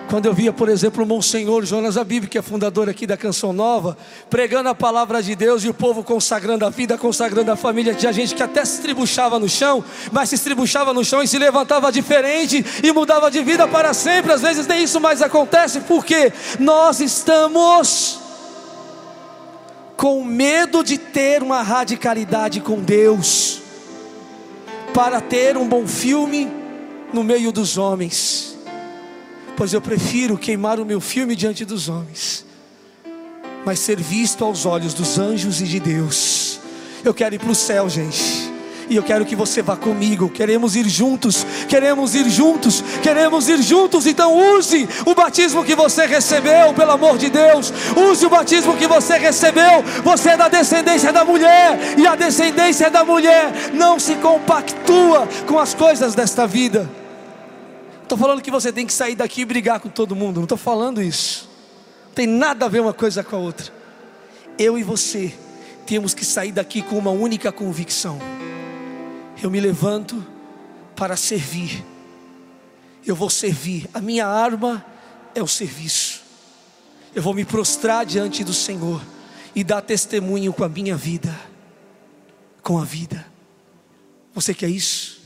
[0.09, 3.53] quando eu via, por exemplo, o Monsenhor Jonas Abib, que é fundador aqui da Canção
[3.53, 3.97] Nova,
[4.29, 7.93] pregando a palavra de Deus e o povo consagrando a vida, consagrando a família.
[7.93, 11.37] Tinha gente que até se estribuchava no chão, mas se estribuchava no chão e se
[11.37, 14.33] levantava diferente e mudava de vida para sempre.
[14.33, 18.19] Às vezes nem isso mais acontece, porque nós estamos
[19.95, 23.60] com medo de ter uma radicalidade com Deus,
[24.93, 26.47] para ter um bom filme
[27.13, 28.51] no meio dos homens
[29.61, 32.43] pois eu prefiro queimar o meu filme diante dos homens,
[33.63, 36.59] mas ser visto aos olhos dos anjos e de Deus.
[37.03, 38.40] Eu quero ir para o céu, gente.
[38.91, 40.29] E eu quero que você vá comigo.
[40.29, 44.05] Queremos ir juntos, queremos ir juntos, queremos ir juntos.
[44.05, 47.73] Então use o batismo que você recebeu, pelo amor de Deus.
[47.95, 49.81] Use o batismo que você recebeu.
[50.03, 55.57] Você é da descendência da mulher, e a descendência da mulher não se compactua com
[55.57, 56.89] as coisas desta vida
[58.03, 60.37] estou falando que você tem que sair daqui e brigar com todo mundo.
[60.37, 61.49] Não estou falando isso.
[62.07, 63.71] Não tem nada a ver uma coisa com a outra.
[64.59, 65.33] Eu e você
[65.85, 68.19] temos que sair daqui com uma única convicção.
[69.41, 70.25] Eu me levanto
[70.95, 71.83] para servir.
[73.05, 73.89] Eu vou servir.
[73.93, 74.85] A minha arma
[75.33, 76.21] é o serviço.
[77.15, 79.01] Eu vou me prostrar diante do Senhor
[79.55, 81.35] e dar testemunho com a minha vida.
[82.61, 83.25] Com a vida.
[84.33, 85.19] Você quer isso?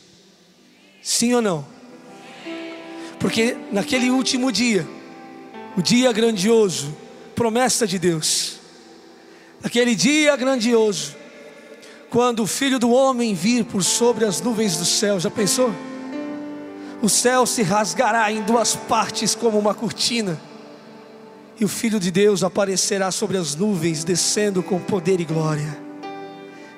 [1.01, 1.67] Sim ou não?
[3.19, 4.87] Porque naquele último dia,
[5.77, 6.95] o dia grandioso,
[7.35, 8.59] promessa de Deus,
[9.63, 11.15] aquele dia grandioso,
[12.09, 15.73] quando o filho do homem vir por sobre as nuvens do céu, já pensou?
[17.01, 20.39] O céu se rasgará em duas partes como uma cortina,
[21.59, 25.77] e o filho de Deus aparecerá sobre as nuvens, descendo com poder e glória,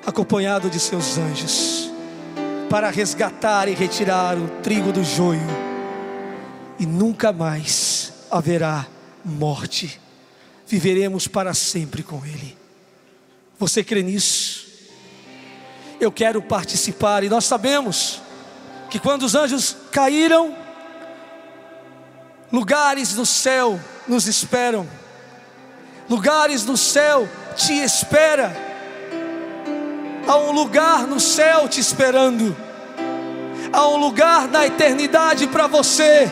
[0.05, 1.91] acompanhado de seus anjos,
[2.69, 5.67] para resgatar e retirar o trigo do joio
[6.79, 8.87] e nunca mais haverá
[9.23, 9.99] morte.
[10.67, 12.55] Viveremos para sempre com Ele.
[13.57, 14.56] Você crê nisso?
[15.99, 18.21] Eu quero participar, e nós sabemos
[18.89, 20.55] que quando os anjos caíram,
[22.51, 24.87] lugares no céu nos esperam,
[26.09, 28.55] lugares no céu te espera,
[30.27, 32.55] há um lugar no céu te esperando,
[33.73, 36.31] há um lugar na eternidade para você.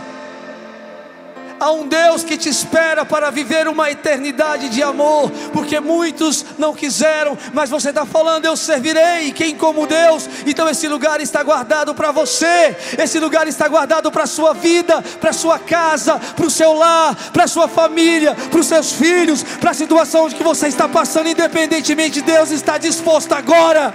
[1.66, 6.76] Há um Deus que te espera para viver uma eternidade de amor, porque muitos não
[6.76, 11.96] quiseram, mas você está falando, eu servirei, quem como Deus, então esse lugar está guardado
[11.96, 16.46] para você, esse lugar está guardado para a sua vida, para a sua casa, para
[16.46, 20.44] o seu lar, para a sua família, para os seus filhos, para a situação que
[20.44, 23.92] você está passando, independentemente, Deus está disposto agora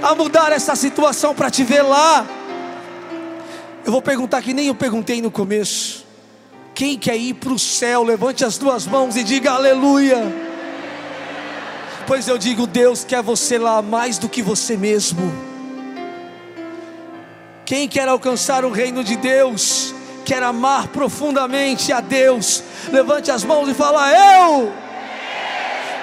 [0.00, 2.24] a mudar essa situação para te ver lá.
[3.84, 6.06] Eu vou perguntar que nem eu perguntei no começo.
[6.78, 10.32] Quem quer ir para o céu, levante as duas mãos e diga aleluia.
[12.06, 15.20] Pois eu digo, Deus quer você lá mais do que você mesmo.
[17.66, 19.92] Quem quer alcançar o reino de Deus,
[20.24, 24.72] quer amar profundamente a Deus, levante as mãos e fala: Eu.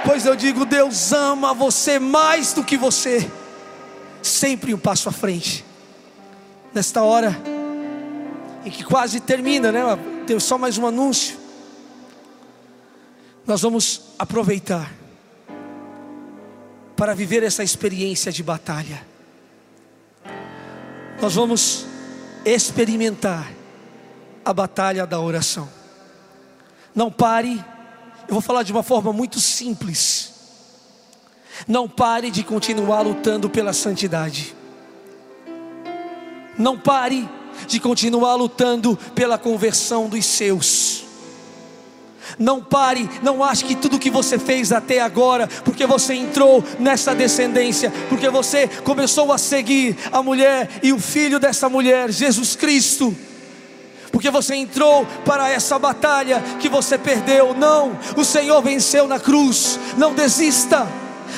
[0.06, 3.32] Pois eu digo, Deus ama você mais do que você,
[4.22, 5.64] sempre um passo à frente.
[6.74, 7.34] Nesta hora,
[8.66, 9.82] em que quase termina, né?
[10.26, 11.38] Tem só mais um anúncio.
[13.46, 14.92] Nós vamos aproveitar
[16.96, 19.06] para viver essa experiência de batalha.
[21.22, 21.86] Nós vamos
[22.44, 23.52] experimentar
[24.44, 25.70] a batalha da oração.
[26.94, 27.64] Não pare,
[28.28, 30.34] eu vou falar de uma forma muito simples.
[31.68, 34.56] Não pare de continuar lutando pela santidade.
[36.58, 37.30] Não pare
[37.68, 41.04] de continuar lutando pela conversão dos seus.
[42.40, 47.14] Não pare, não ache que tudo que você fez até agora, porque você entrou nessa
[47.14, 53.16] descendência, porque você começou a seguir a mulher e o filho dessa mulher, Jesus Cristo,
[54.12, 57.54] porque você entrou para essa batalha que você perdeu.
[57.54, 59.78] Não, o Senhor venceu na cruz.
[59.98, 60.88] Não desista,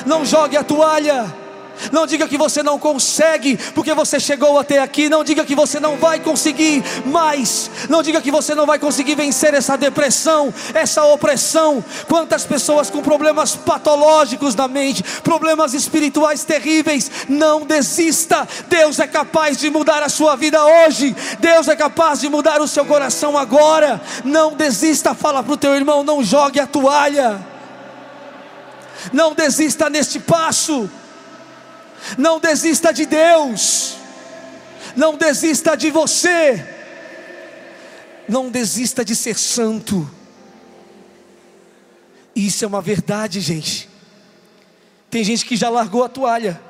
[0.06, 1.47] não jogue a toalha.
[1.92, 5.08] Não diga que você não consegue, porque você chegou até aqui.
[5.08, 7.70] Não diga que você não vai conseguir mais.
[7.88, 11.84] Não diga que você não vai conseguir vencer essa depressão, essa opressão.
[12.08, 17.10] Quantas pessoas com problemas patológicos na mente, problemas espirituais terríveis.
[17.28, 18.46] Não desista.
[18.68, 21.14] Deus é capaz de mudar a sua vida hoje.
[21.38, 24.00] Deus é capaz de mudar o seu coração agora.
[24.24, 25.14] Não desista.
[25.14, 27.40] Fala para o teu irmão: não jogue a toalha.
[29.12, 30.90] Não desista neste passo.
[32.16, 33.96] Não desista de Deus.
[34.96, 36.64] Não desista de você.
[38.28, 40.08] Não desista de ser santo.
[42.34, 43.88] Isso é uma verdade, gente.
[45.10, 46.60] Tem gente que já largou a toalha.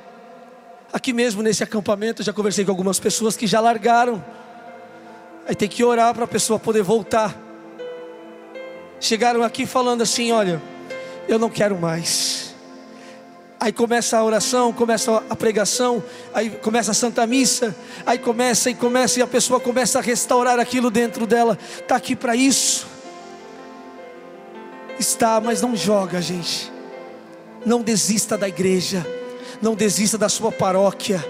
[0.93, 4.24] Aqui mesmo nesse acampamento, já conversei com algumas pessoas que já largaram.
[5.47, 7.37] Aí tem que orar para a pessoa poder voltar.
[9.01, 10.62] Chegaram aqui falando assim: Olha,
[11.29, 12.47] eu não quero mais.
[13.61, 16.02] Aí começa a oração, começa a pregação,
[16.32, 17.74] aí começa a Santa Missa,
[18.06, 21.59] aí começa e começa e a pessoa começa a restaurar aquilo dentro dela.
[21.80, 22.86] Está aqui para isso.
[24.98, 26.72] Está, mas não joga, gente.
[27.66, 29.04] Não desista da igreja,
[29.61, 31.24] não desista da sua paróquia,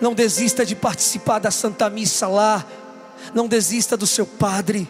[0.00, 2.64] não desista de participar da Santa Missa lá,
[3.34, 4.88] não desista do seu padre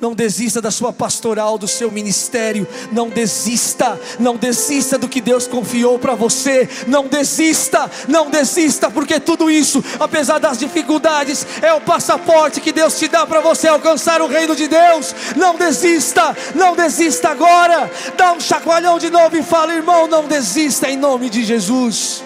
[0.00, 2.66] não desista da sua pastoral, do seu ministério.
[2.90, 6.68] Não desista, não desista do que Deus confiou para você.
[6.86, 12.98] Não desista, não desista, porque tudo isso, apesar das dificuldades, é o passaporte que Deus
[12.98, 15.14] te dá para você alcançar o reino de Deus.
[15.36, 17.90] Não desista, não desista agora.
[18.16, 22.24] Dá um chacoalhão de novo e fala, irmão, não desista em nome de Jesus.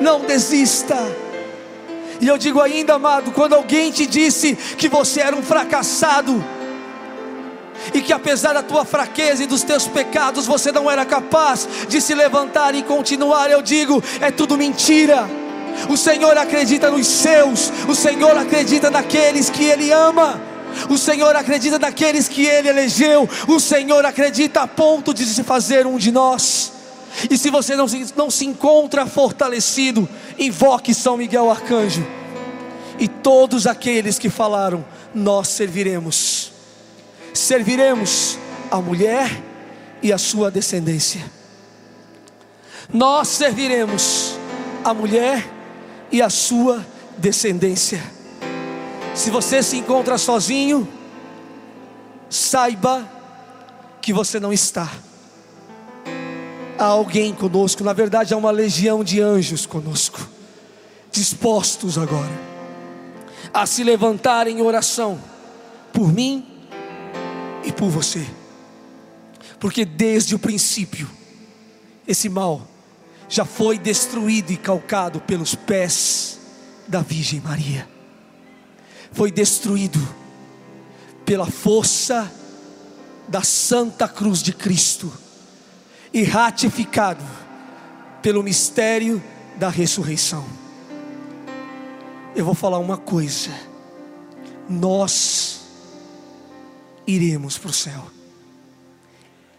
[0.00, 0.96] Não desista.
[2.20, 6.42] E eu digo ainda, amado, quando alguém te disse que você era um fracassado,
[7.92, 12.00] e que apesar da tua fraqueza e dos teus pecados, você não era capaz de
[12.00, 13.50] se levantar e continuar.
[13.50, 15.28] Eu digo, é tudo mentira.
[15.88, 20.40] O Senhor acredita nos seus, o Senhor acredita naqueles que Ele ama.
[20.88, 23.28] O Senhor acredita naqueles que Ele elegeu.
[23.46, 26.72] O Senhor acredita a ponto de se fazer um de nós.
[27.30, 30.08] E se você não se, não se encontra fortalecido,
[30.38, 32.04] invoque São Miguel Arcanjo.
[32.98, 36.53] E todos aqueles que falaram, nós serviremos
[37.34, 38.38] serviremos
[38.70, 39.42] a mulher
[40.02, 41.22] e a sua descendência.
[42.92, 44.38] Nós serviremos
[44.82, 45.46] a mulher
[46.10, 46.86] e a sua
[47.18, 48.00] descendência.
[49.14, 50.88] Se você se encontra sozinho,
[52.30, 53.06] saiba
[54.00, 54.90] que você não está.
[56.78, 60.26] Há alguém conosco, na verdade, há uma legião de anjos conosco,
[61.10, 62.54] dispostos agora
[63.54, 65.16] a se levantar em oração
[65.92, 66.53] por mim
[67.64, 68.26] e por você.
[69.58, 71.08] Porque desde o princípio,
[72.06, 72.66] esse mal
[73.28, 76.38] já foi destruído e calcado pelos pés
[76.86, 77.88] da Virgem Maria.
[79.12, 80.00] Foi destruído
[81.24, 82.30] pela força
[83.26, 85.12] da Santa Cruz de Cristo
[86.12, 87.24] e ratificado
[88.20, 89.22] pelo mistério
[89.56, 90.44] da ressurreição.
[92.36, 93.50] Eu vou falar uma coisa.
[94.68, 95.63] Nós
[97.06, 98.06] iremos para o céu.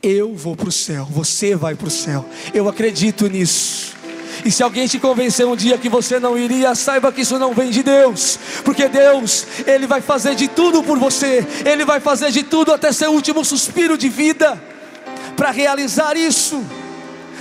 [0.01, 2.25] Eu vou para o céu, você vai para o céu.
[2.53, 3.95] Eu acredito nisso.
[4.43, 7.53] E se alguém te convencer um dia que você não iria, saiba que isso não
[7.53, 12.31] vem de Deus, porque Deus, Ele vai fazer de tudo por você, Ele vai fazer
[12.31, 14.61] de tudo até seu último suspiro de vida,
[15.35, 16.63] para realizar isso,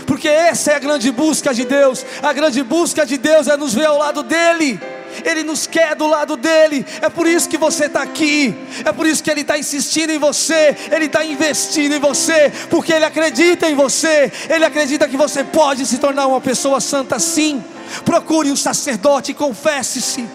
[0.06, 3.74] porque essa é a grande busca de Deus, a grande busca de Deus é nos
[3.74, 4.80] ver ao lado dEle.
[5.24, 6.84] Ele nos quer do lado dele.
[7.00, 8.54] É por isso que você está aqui.
[8.84, 10.76] É por isso que Ele está insistindo em você.
[10.90, 12.50] Ele está investindo em você.
[12.70, 14.32] Porque Ele acredita em você.
[14.48, 17.62] Ele acredita que você pode se tornar uma pessoa santa sim.
[18.04, 20.26] Procure um sacerdote e confesse-se.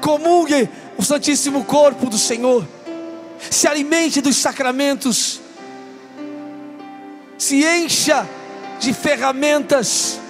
[0.00, 2.66] Comungue o Santíssimo Corpo do Senhor.
[3.50, 5.40] Se alimente dos sacramentos.
[7.36, 8.26] Se encha
[8.78, 10.20] de ferramentas,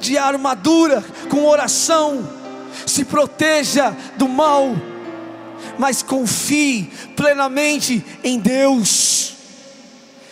[0.00, 2.39] de armadura, com oração
[2.86, 4.74] se proteja do mal,
[5.78, 9.34] mas confie plenamente em Deus.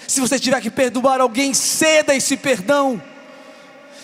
[0.06, 3.00] Se você tiver que perdoar alguém, ceda esse perdão.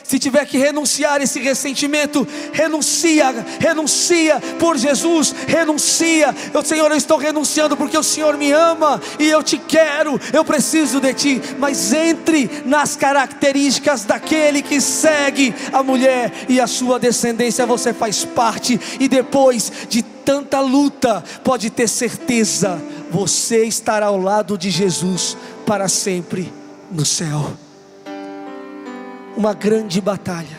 [0.04, 6.34] Se tiver que renunciar esse ressentimento, renuncia, renuncia por Jesus, renuncia.
[6.52, 10.44] Eu, Senhor, eu estou renunciando porque o Senhor me ama e eu te quero, eu
[10.44, 11.42] preciso de ti.
[11.58, 18.26] Mas entre nas características daquele que segue a mulher e a sua descendência, você faz
[18.26, 22.80] parte, e depois de tanta luta, pode ter certeza,
[23.10, 26.52] você estará ao lado de Jesus para sempre
[26.90, 27.63] no céu
[29.36, 30.58] uma grande batalha.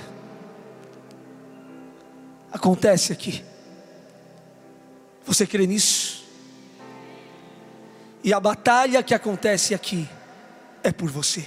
[2.52, 3.44] Acontece aqui.
[5.26, 6.24] Você crê nisso?
[8.24, 10.08] E a batalha que acontece aqui
[10.84, 11.46] é por você.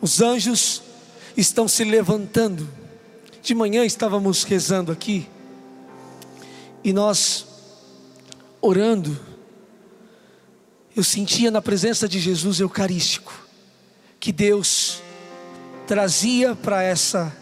[0.00, 0.82] Os anjos
[1.36, 2.68] estão se levantando.
[3.42, 5.28] De manhã estávamos rezando aqui
[6.82, 7.46] e nós
[8.60, 9.18] orando.
[10.94, 13.32] Eu sentia na presença de Jesus Eucarístico
[14.18, 15.02] que Deus
[15.86, 17.34] trazia para essa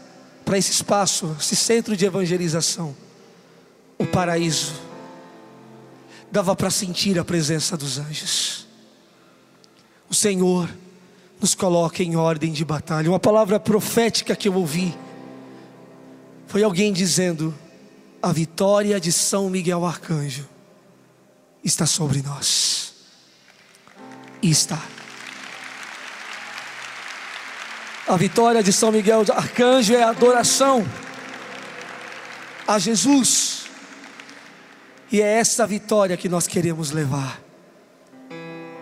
[0.44, 2.94] para esse espaço, esse centro de evangelização,
[3.98, 4.74] o paraíso.
[6.30, 8.66] Dava para sentir a presença dos anjos.
[10.10, 10.68] O Senhor
[11.40, 13.08] nos coloca em ordem de batalha.
[13.08, 14.94] Uma palavra profética que eu ouvi
[16.46, 17.54] foi alguém dizendo:
[18.22, 20.48] a vitória de São Miguel Arcanjo
[21.64, 22.94] está sobre nós.
[24.42, 24.93] E está.
[28.06, 30.86] A vitória de São Miguel Arcanjo é a adoração
[32.68, 33.64] a Jesus.
[35.10, 37.40] E é essa vitória que nós queremos levar.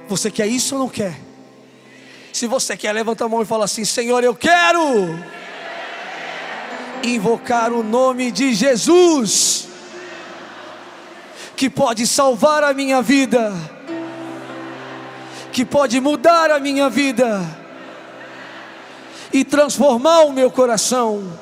[0.09, 1.17] Você quer isso ou não quer?
[2.33, 4.81] Se você quer, levanta a mão e fala assim: Senhor, eu quero
[7.05, 9.69] invocar o nome de Jesus,
[11.57, 13.53] que pode salvar a minha vida,
[15.53, 17.62] que pode mudar a minha vida
[19.33, 21.33] e transformar o meu coração.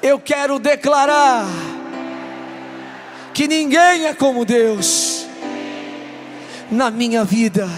[0.00, 1.46] Eu quero declarar
[3.32, 5.26] que ninguém é como Deus
[6.70, 7.68] na minha vida.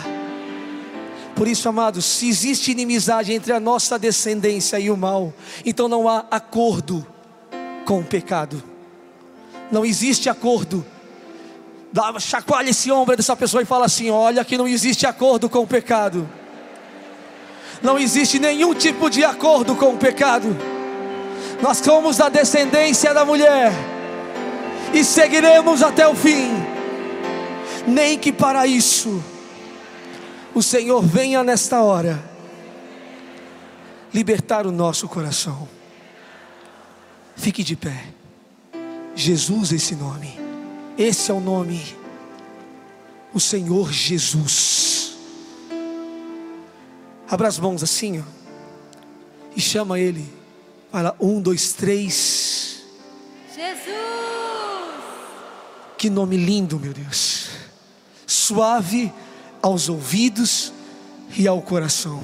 [1.35, 5.33] Por isso, amados, se existe inimizade entre a nossa descendência e o mal,
[5.65, 7.07] então não há acordo
[7.85, 8.63] com o pecado.
[9.71, 10.85] Não existe acordo.
[11.93, 15.61] Dá, chacoalha esse ombro dessa pessoa e fala assim: Olha, que não existe acordo com
[15.61, 16.29] o pecado
[17.83, 20.57] não existe nenhum tipo de acordo com o pecado.
[21.63, 23.73] Nós somos da descendência da mulher
[24.93, 26.51] e seguiremos até o fim.
[27.87, 29.23] Nem que para isso
[30.55, 32.23] o Senhor venha nesta hora
[34.13, 35.69] libertar o nosso coração.
[37.37, 38.05] Fique de pé.
[39.15, 40.39] Jesus, esse nome.
[40.97, 41.97] Esse é o nome.
[43.33, 44.96] O Senhor Jesus.
[47.29, 48.23] Abra as mãos assim, ó.
[49.55, 50.25] E chama ele.
[50.93, 52.83] Fala, um, dois, três.
[53.55, 53.97] Jesus!
[55.99, 57.49] Que nome lindo, meu Deus.
[58.27, 59.13] Suave
[59.63, 60.73] aos ouvidos
[61.37, 62.23] e ao coração.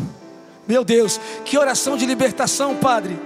[0.66, 3.18] Meu Deus, que oração de libertação, Padre.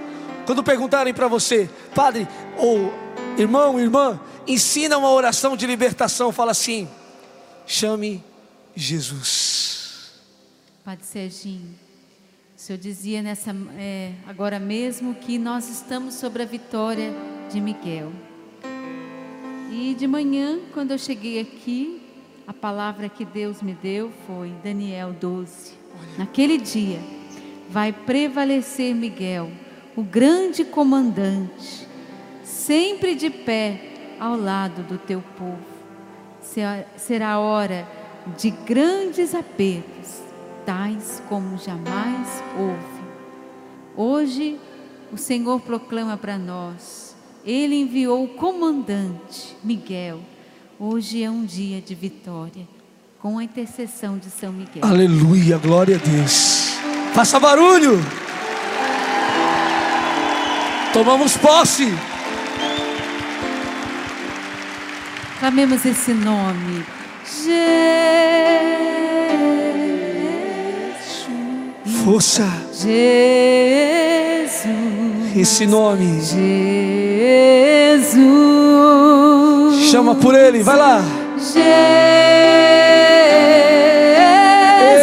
[0.45, 2.91] Quando perguntarem para você, Padre, ou
[3.37, 6.87] irmão, irmã, ensina uma oração de libertação, fala assim:
[7.65, 8.23] chame
[8.75, 9.56] Jesus.
[10.87, 11.75] Padre Serginho,
[12.55, 17.13] o senhor dizia nessa, é, agora mesmo que nós estamos sobre a vitória
[17.51, 18.09] de Miguel.
[19.69, 22.01] E de manhã, quando eu cheguei aqui,
[22.47, 25.73] a palavra que Deus me deu foi Daniel 12.
[26.17, 27.01] Naquele dia
[27.69, 29.51] vai prevalecer Miguel,
[29.93, 31.85] o grande comandante,
[32.45, 35.59] sempre de pé ao lado do teu povo.
[36.95, 37.85] Será hora
[38.37, 39.96] de grandes apertos
[40.67, 43.07] tais como jamais houve.
[43.95, 44.59] Hoje
[45.13, 47.15] o Senhor proclama para nós,
[47.45, 50.19] Ele enviou o comandante Miguel.
[50.77, 52.67] Hoje é um dia de vitória,
[53.21, 54.83] com a intercessão de São Miguel.
[54.83, 56.75] Aleluia, glória a Deus.
[57.13, 57.97] Faça barulho.
[60.91, 61.87] Tomamos posse.
[65.39, 66.85] Clamemos esse nome.
[67.25, 68.36] Jesus
[72.07, 72.47] força.
[72.71, 72.95] Jesus.
[75.35, 76.21] Esse nome.
[76.21, 76.37] Jesus.
[79.91, 81.03] Chama por ele, vai lá.
[81.37, 81.57] Jesus.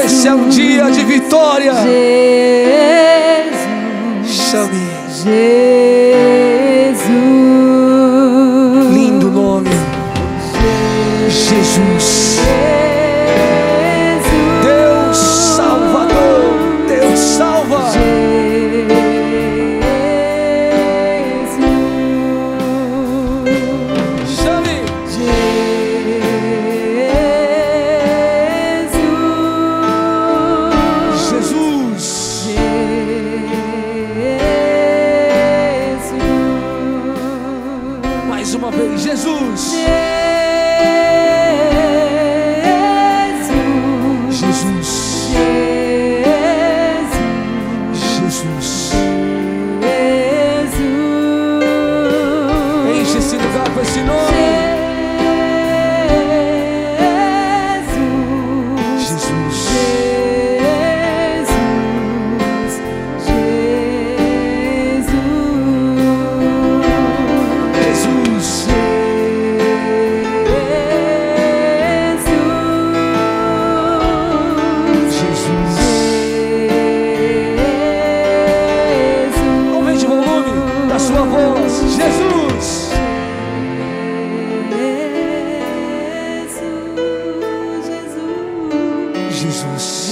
[0.07, 1.75] Esse é um dia de vitória.
[1.75, 1.95] Jesus.
[4.51, 4.81] Chame.
[5.11, 5.74] Jesus.
[89.55, 90.11] Jesus.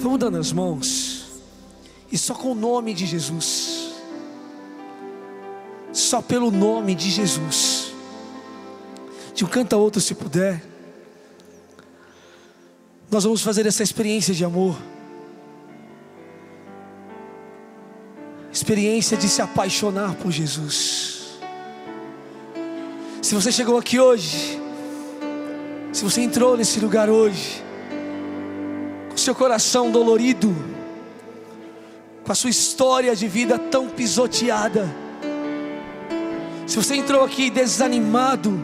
[0.00, 1.26] Vamos dando as mãos.
[2.12, 3.92] E só com o nome de Jesus.
[5.92, 7.92] Só pelo nome de Jesus.
[9.34, 10.62] De um canta outro se puder.
[13.10, 14.76] Nós vamos fazer essa experiência de amor.
[18.52, 21.17] Experiência de se apaixonar por Jesus.
[23.28, 24.58] Se você chegou aqui hoje,
[25.92, 27.62] se você entrou nesse lugar hoje,
[29.10, 30.56] com seu coração dolorido,
[32.24, 34.88] com a sua história de vida tão pisoteada,
[36.66, 38.58] se você entrou aqui desanimado,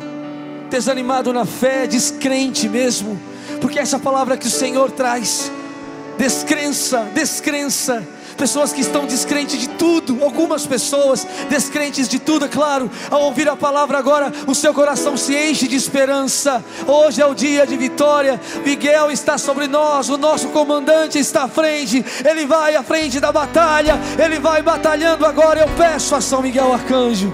[0.71, 3.21] desanimado na fé, descrente mesmo,
[3.61, 5.53] porque essa palavra que o Senhor traz,
[6.17, 8.03] descrença, descrença,
[8.35, 13.49] pessoas que estão descrentes de tudo, algumas pessoas descrentes de tudo, é claro, ao ouvir
[13.49, 16.65] a palavra agora, o seu coração se enche de esperança.
[16.87, 18.41] Hoje é o dia de vitória.
[18.65, 23.33] Miguel está sobre nós, o nosso comandante está à frente, ele vai à frente da
[23.33, 25.61] batalha, ele vai batalhando agora.
[25.61, 27.33] Eu peço a São Miguel Arcanjo,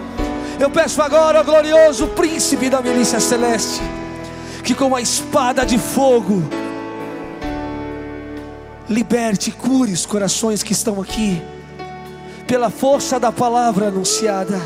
[0.58, 3.80] eu peço agora ao glorioso príncipe da milícia celeste,
[4.62, 6.42] que com a espada de fogo,
[8.90, 11.40] liberte, cure os corações que estão aqui,
[12.44, 14.60] pela força da palavra anunciada.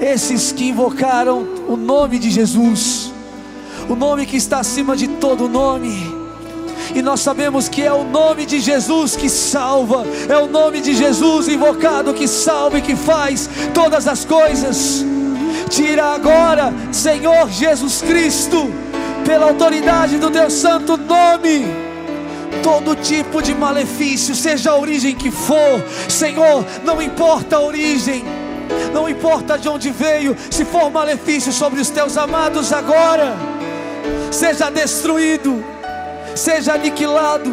[0.00, 3.12] Esses que invocaram o nome de Jesus,
[3.88, 6.22] o nome que está acima de todo nome,
[6.94, 10.94] e nós sabemos que é o nome de Jesus que salva, é o nome de
[10.94, 15.04] Jesus invocado que salva e que faz todas as coisas.
[15.68, 18.70] Tira agora, Senhor Jesus Cristo,
[19.24, 21.91] pela autoridade do teu santo nome
[22.62, 28.24] todo tipo de malefício, seja a origem que for, Senhor, não importa a origem,
[28.92, 33.34] não importa de onde veio, se for malefício sobre os teus amados agora,
[34.30, 35.64] seja destruído,
[36.34, 37.52] seja aniquilado,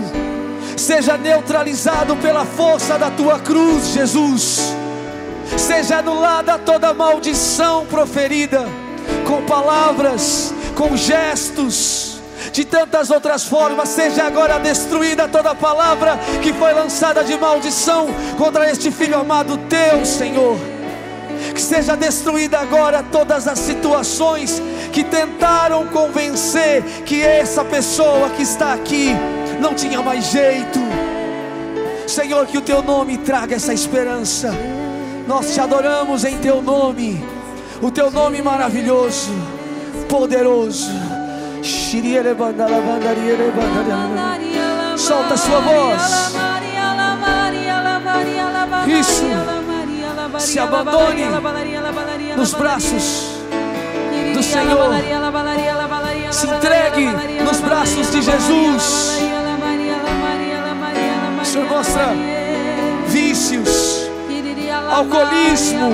[0.78, 4.74] seja neutralizado pela força da tua cruz, Jesus,
[5.57, 8.66] seja anulada toda maldição proferida
[9.28, 12.09] com palavras, com gestos,
[12.52, 18.70] de tantas outras formas, seja agora destruída toda palavra que foi lançada de maldição contra
[18.70, 20.58] este filho amado teu, Senhor.
[21.54, 28.74] Que seja destruída agora todas as situações que tentaram convencer que essa pessoa que está
[28.74, 29.12] aqui
[29.60, 30.80] não tinha mais jeito.
[32.08, 34.52] Senhor, que o teu nome traga essa esperança.
[35.28, 37.24] Nós te adoramos em teu nome,
[37.82, 39.32] o teu nome maravilhoso,
[40.08, 41.09] poderoso.
[44.97, 46.36] Solta a sua voz.
[48.88, 49.24] Isso.
[50.39, 51.26] Se abandone
[52.36, 53.39] nos braços
[54.34, 54.89] do Senhor.
[56.32, 57.07] Se entregue
[57.43, 59.20] nos braços de Jesus.
[61.41, 62.14] O Senhor mostra
[63.07, 64.10] vícios,
[64.91, 65.91] alcoolismo,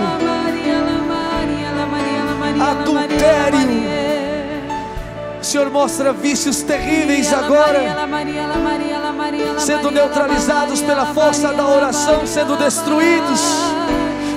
[2.59, 4.04] adultério.
[5.55, 7.79] Senhor mostra vícios terríveis agora,
[9.57, 13.39] sendo neutralizados pela força da oração, sendo destruídos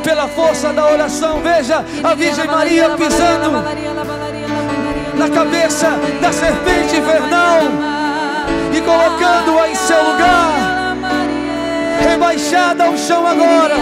[0.04, 1.40] pela força da oração.
[1.40, 3.50] Veja a Virgem Maria pisando
[5.18, 5.88] na cabeça
[6.20, 7.62] da serpente infernal
[8.72, 10.57] e colocando-a em seu lugar.
[12.18, 13.76] Rebaixada ao chão agora,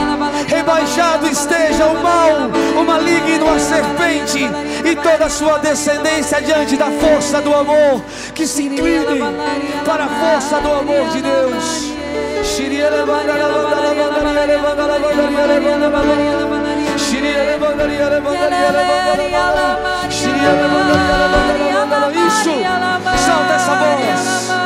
[0.46, 4.40] rebaixado esteja o mal, o maligno, a serpente
[4.84, 9.22] e toda a sua descendência diante da força do amor, que se inclinem
[9.86, 11.96] para a força do amor de Deus.
[22.26, 22.52] Isso,
[23.24, 24.65] salta essa voz.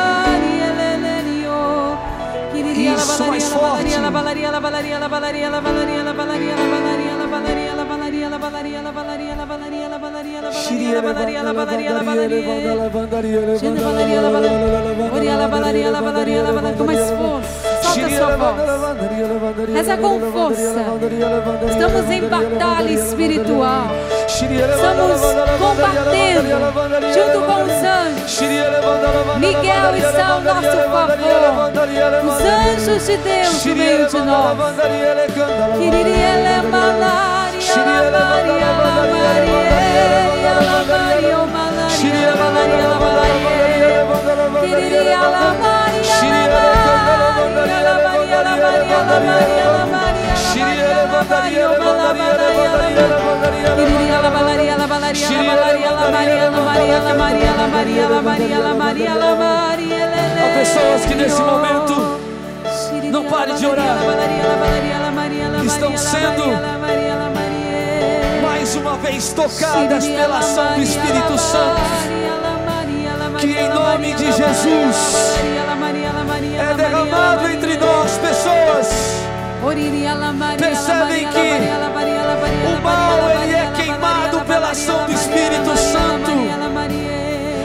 [3.03, 3.85] Isso, mais forte.
[16.77, 17.71] com mais força.
[17.83, 19.75] Solta sua voz.
[19.75, 20.85] Reza com força.
[21.71, 23.89] Estamos em batalha espiritual.
[24.43, 25.21] Estamos
[25.59, 26.49] combatendo
[27.13, 28.41] junto com os anjos.
[29.39, 31.71] Miguel está ao nosso favor.
[32.25, 34.59] Os anjos de Deus no meio de nós.
[34.59, 35.15] La Maria,
[36.63, 37.11] Maria, Maria,
[37.91, 38.73] Maria,
[42.41, 43.51] Maria, Maria,
[44.63, 46.11] Quiriria la Malaria,
[47.83, 47.95] la
[49.05, 51.69] Malaria, la Malaria, la Maria,
[55.31, 60.01] la Maria, la Maria, la Maria, la Maria, la Maria, la Maria,
[60.43, 62.21] Há pessoas que nesse momento
[63.13, 63.97] não pare de orar.
[65.65, 66.45] Estão sendo
[68.43, 71.81] mais uma vez tocadas pela ação do Espírito Santo.
[73.39, 75.37] Que em nome de Jesus
[76.59, 79.30] é derramado entre nós pessoas.
[80.59, 81.39] Percebem que
[82.67, 86.31] o mal ele é queimado pela ação do Espírito Santo.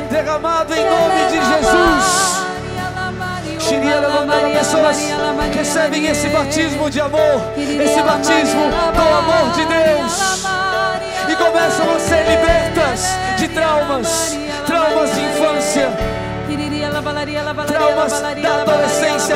[0.09, 2.35] Derramado em nome de Jesus.
[4.53, 4.97] Pessoas
[5.53, 10.45] recebem esse batismo de amor, esse batismo do amor de Deus
[11.29, 13.05] e começam a ser libertas
[13.37, 15.89] de traumas, traumas de infância,
[17.67, 19.35] traumas da adolescência,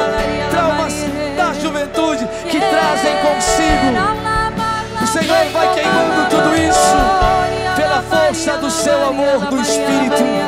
[0.52, 0.94] traumas
[1.40, 3.96] da juventude que trazem consigo.
[5.02, 6.98] O Senhor vai queimando tudo isso
[7.78, 10.22] pela força do seu amor, do Espírito.
[10.26, 10.40] E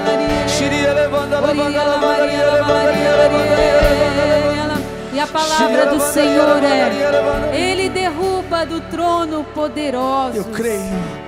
[5.21, 10.45] a palavra do Senhor é: Ele derruba do trono poderosos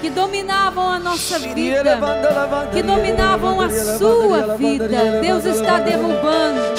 [0.01, 1.99] que dominavam a nossa vida,
[2.73, 5.19] que dominavam a sua vida.
[5.21, 6.73] Deus está derrubando.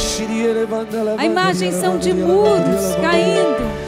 [1.18, 3.84] A imagem são de muros caindo.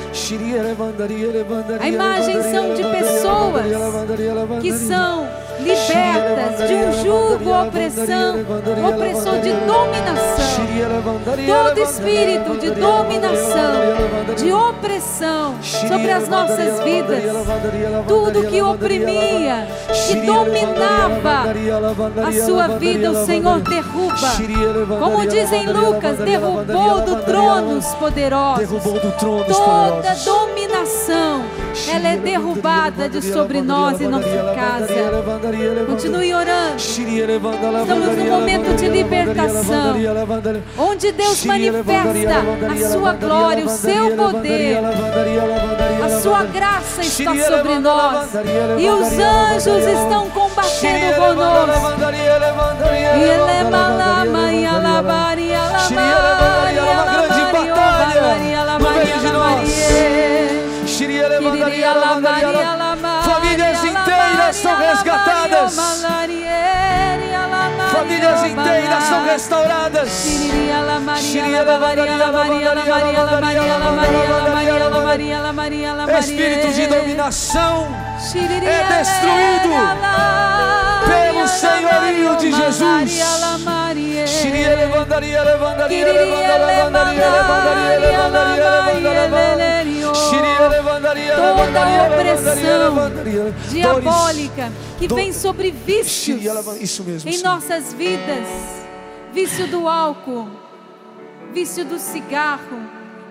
[1.81, 3.66] A imagem são de pessoas
[4.62, 5.29] que são
[5.66, 8.36] libertas de um jugo, opressão,
[8.88, 10.46] opressor de dominação.
[11.46, 17.22] Todo espírito de dominação, de opressão sobre as nossas vidas,
[18.06, 19.66] tudo que oprimia,
[20.06, 21.46] que dominava
[22.26, 24.16] a sua vida, o Senhor derruba.
[24.98, 28.82] Como diz em Lucas, derrubou do trono os poderosos.
[29.18, 31.42] Toda dominação,
[31.89, 34.95] ela é derrubada de sobre nós e nossa casa.
[35.87, 36.77] Continue orando.
[36.77, 39.95] Estamos num momento de libertação,
[40.79, 44.79] onde Deus manifesta a sua glória, o seu poder.
[46.05, 48.29] A sua graça está sobre nós
[48.79, 51.97] e os anjos estão combatendo conosco.
[53.16, 53.64] E ele é
[69.37, 70.26] restauradas.
[76.18, 77.89] Espírito de dominação
[78.64, 79.70] é destruído
[81.07, 83.37] pelo senhorio de Jesus.
[91.37, 92.57] Toda opressão
[93.70, 96.41] diabólica que vem sobre vícios
[97.24, 98.86] em nossas vidas,
[99.37, 100.49] vício do álcool,
[101.53, 102.80] vício do cigarro,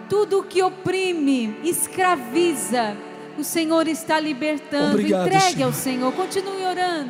[0.07, 2.95] tudo que oprime, escraviza,
[3.39, 4.91] o Senhor está libertando.
[4.91, 5.65] Obrigado, Entregue Senhor.
[5.65, 7.09] ao Senhor, continue orando.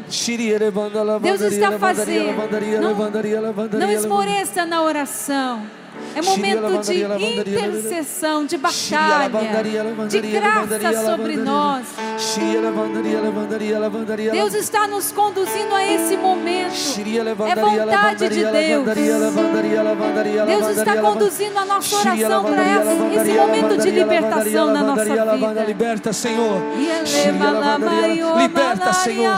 [1.19, 2.37] Deus Deus está fazendo.
[2.81, 2.95] Não,
[3.79, 5.61] não esmoreça na oração.
[6.15, 9.29] É momento de intercessão, de batalha,
[10.07, 11.85] de graça sobre nós.
[14.31, 16.73] Deus está nos conduzindo a esse momento.
[17.45, 18.85] É vontade de Deus.
[20.47, 22.63] Deus está conduzindo a nossa oração para
[23.21, 25.63] esse, momento de libertação na nossa vida.
[25.65, 26.61] Liberta, Senhor.
[28.37, 29.35] Liberta, Senhor.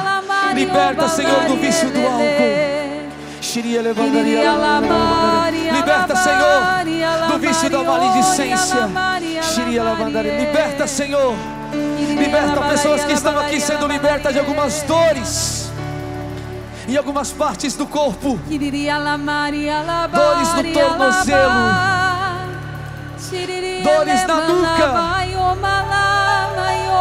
[0.53, 2.77] Liberta, Senhor, do vício do álcool.
[7.37, 8.87] Vício da maledicência.
[10.39, 11.35] Liberta, Senhor.
[12.17, 15.67] Liberta pessoas que estão aqui sendo libertas de algumas dores
[16.87, 18.39] em algumas partes do corpo.
[18.47, 21.51] Dores no tornozelo.
[23.83, 24.87] Dores na nuca.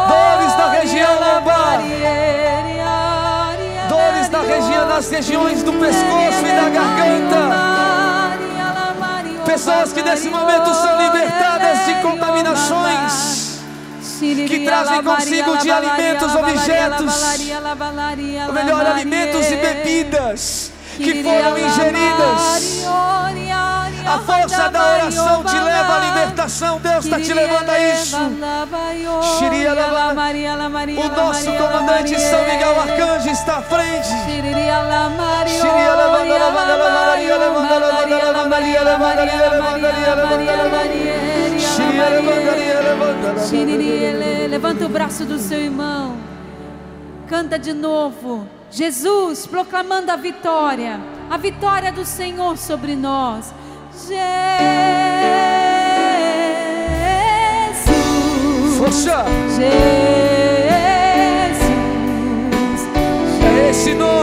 [0.07, 1.79] Dores na região lombar.
[3.87, 7.76] Dores na região, nas regiões do pescoço e da garganta.
[9.57, 13.57] Pessoas que nesse momento são libertadas de contaminações
[14.19, 17.23] que trazem consigo de alimentos, objetos,
[18.47, 22.85] ou melhor, alimentos e bebidas que foram ingeridas.
[24.07, 26.79] A força da oração te leva à libertação.
[26.79, 28.17] Deus está te levando a isso.
[30.97, 34.09] O nosso comandante São Miguel Arcanjo está à frente.
[44.49, 46.15] Levanta o braço do seu irmão.
[47.27, 48.47] Canta de novo.
[48.69, 50.99] Jesus proclamando a vitória,
[51.29, 53.53] a vitória do Senhor sobre nós.
[53.97, 54.17] Jesus.
[58.77, 59.25] Força.
[59.49, 59.67] Jesus.
[63.43, 64.16] É esse nome.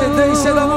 [0.00, 0.69] Descendência da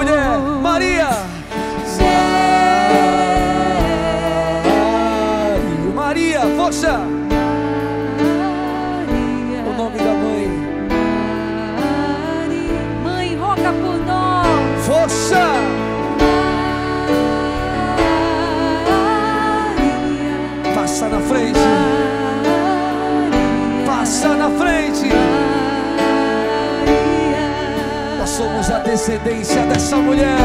[29.03, 30.37] descendência dessa mulher.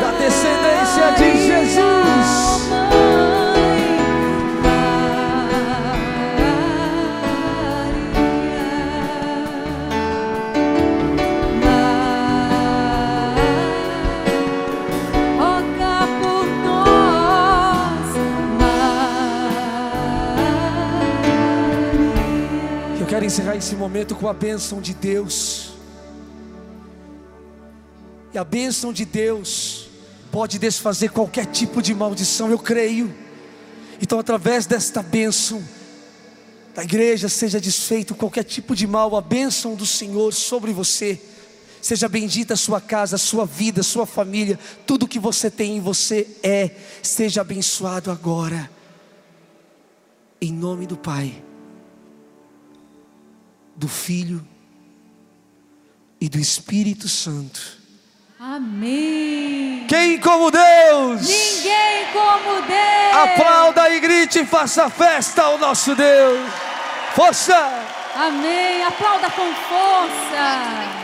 [0.00, 2.62] Da descendência de Jesus.
[15.38, 18.08] Roga por nós,
[22.98, 25.51] Eu quero encerrar esse momento com a bênção de Deus.
[28.32, 29.88] E a bênção de Deus
[30.30, 33.14] pode desfazer qualquer tipo de maldição, eu creio.
[34.00, 35.62] Então, através desta bênção
[36.74, 41.20] da igreja, seja desfeito qualquer tipo de mal, a bênção do Senhor sobre você.
[41.80, 45.76] Seja bendita a sua casa, a sua vida, a sua família, tudo que você tem
[45.76, 46.70] em você é,
[47.02, 48.70] seja abençoado agora.
[50.40, 51.42] Em nome do Pai
[53.74, 54.46] do Filho
[56.20, 57.81] e do Espírito Santo.
[58.44, 59.86] Amém.
[59.86, 61.20] Quem como Deus?
[61.20, 63.22] Ninguém como Deus.
[63.22, 66.50] Aplauda e grite e faça festa ao nosso Deus.
[67.14, 67.56] Força!
[68.16, 68.82] Amém.
[68.82, 71.01] Aplauda com força.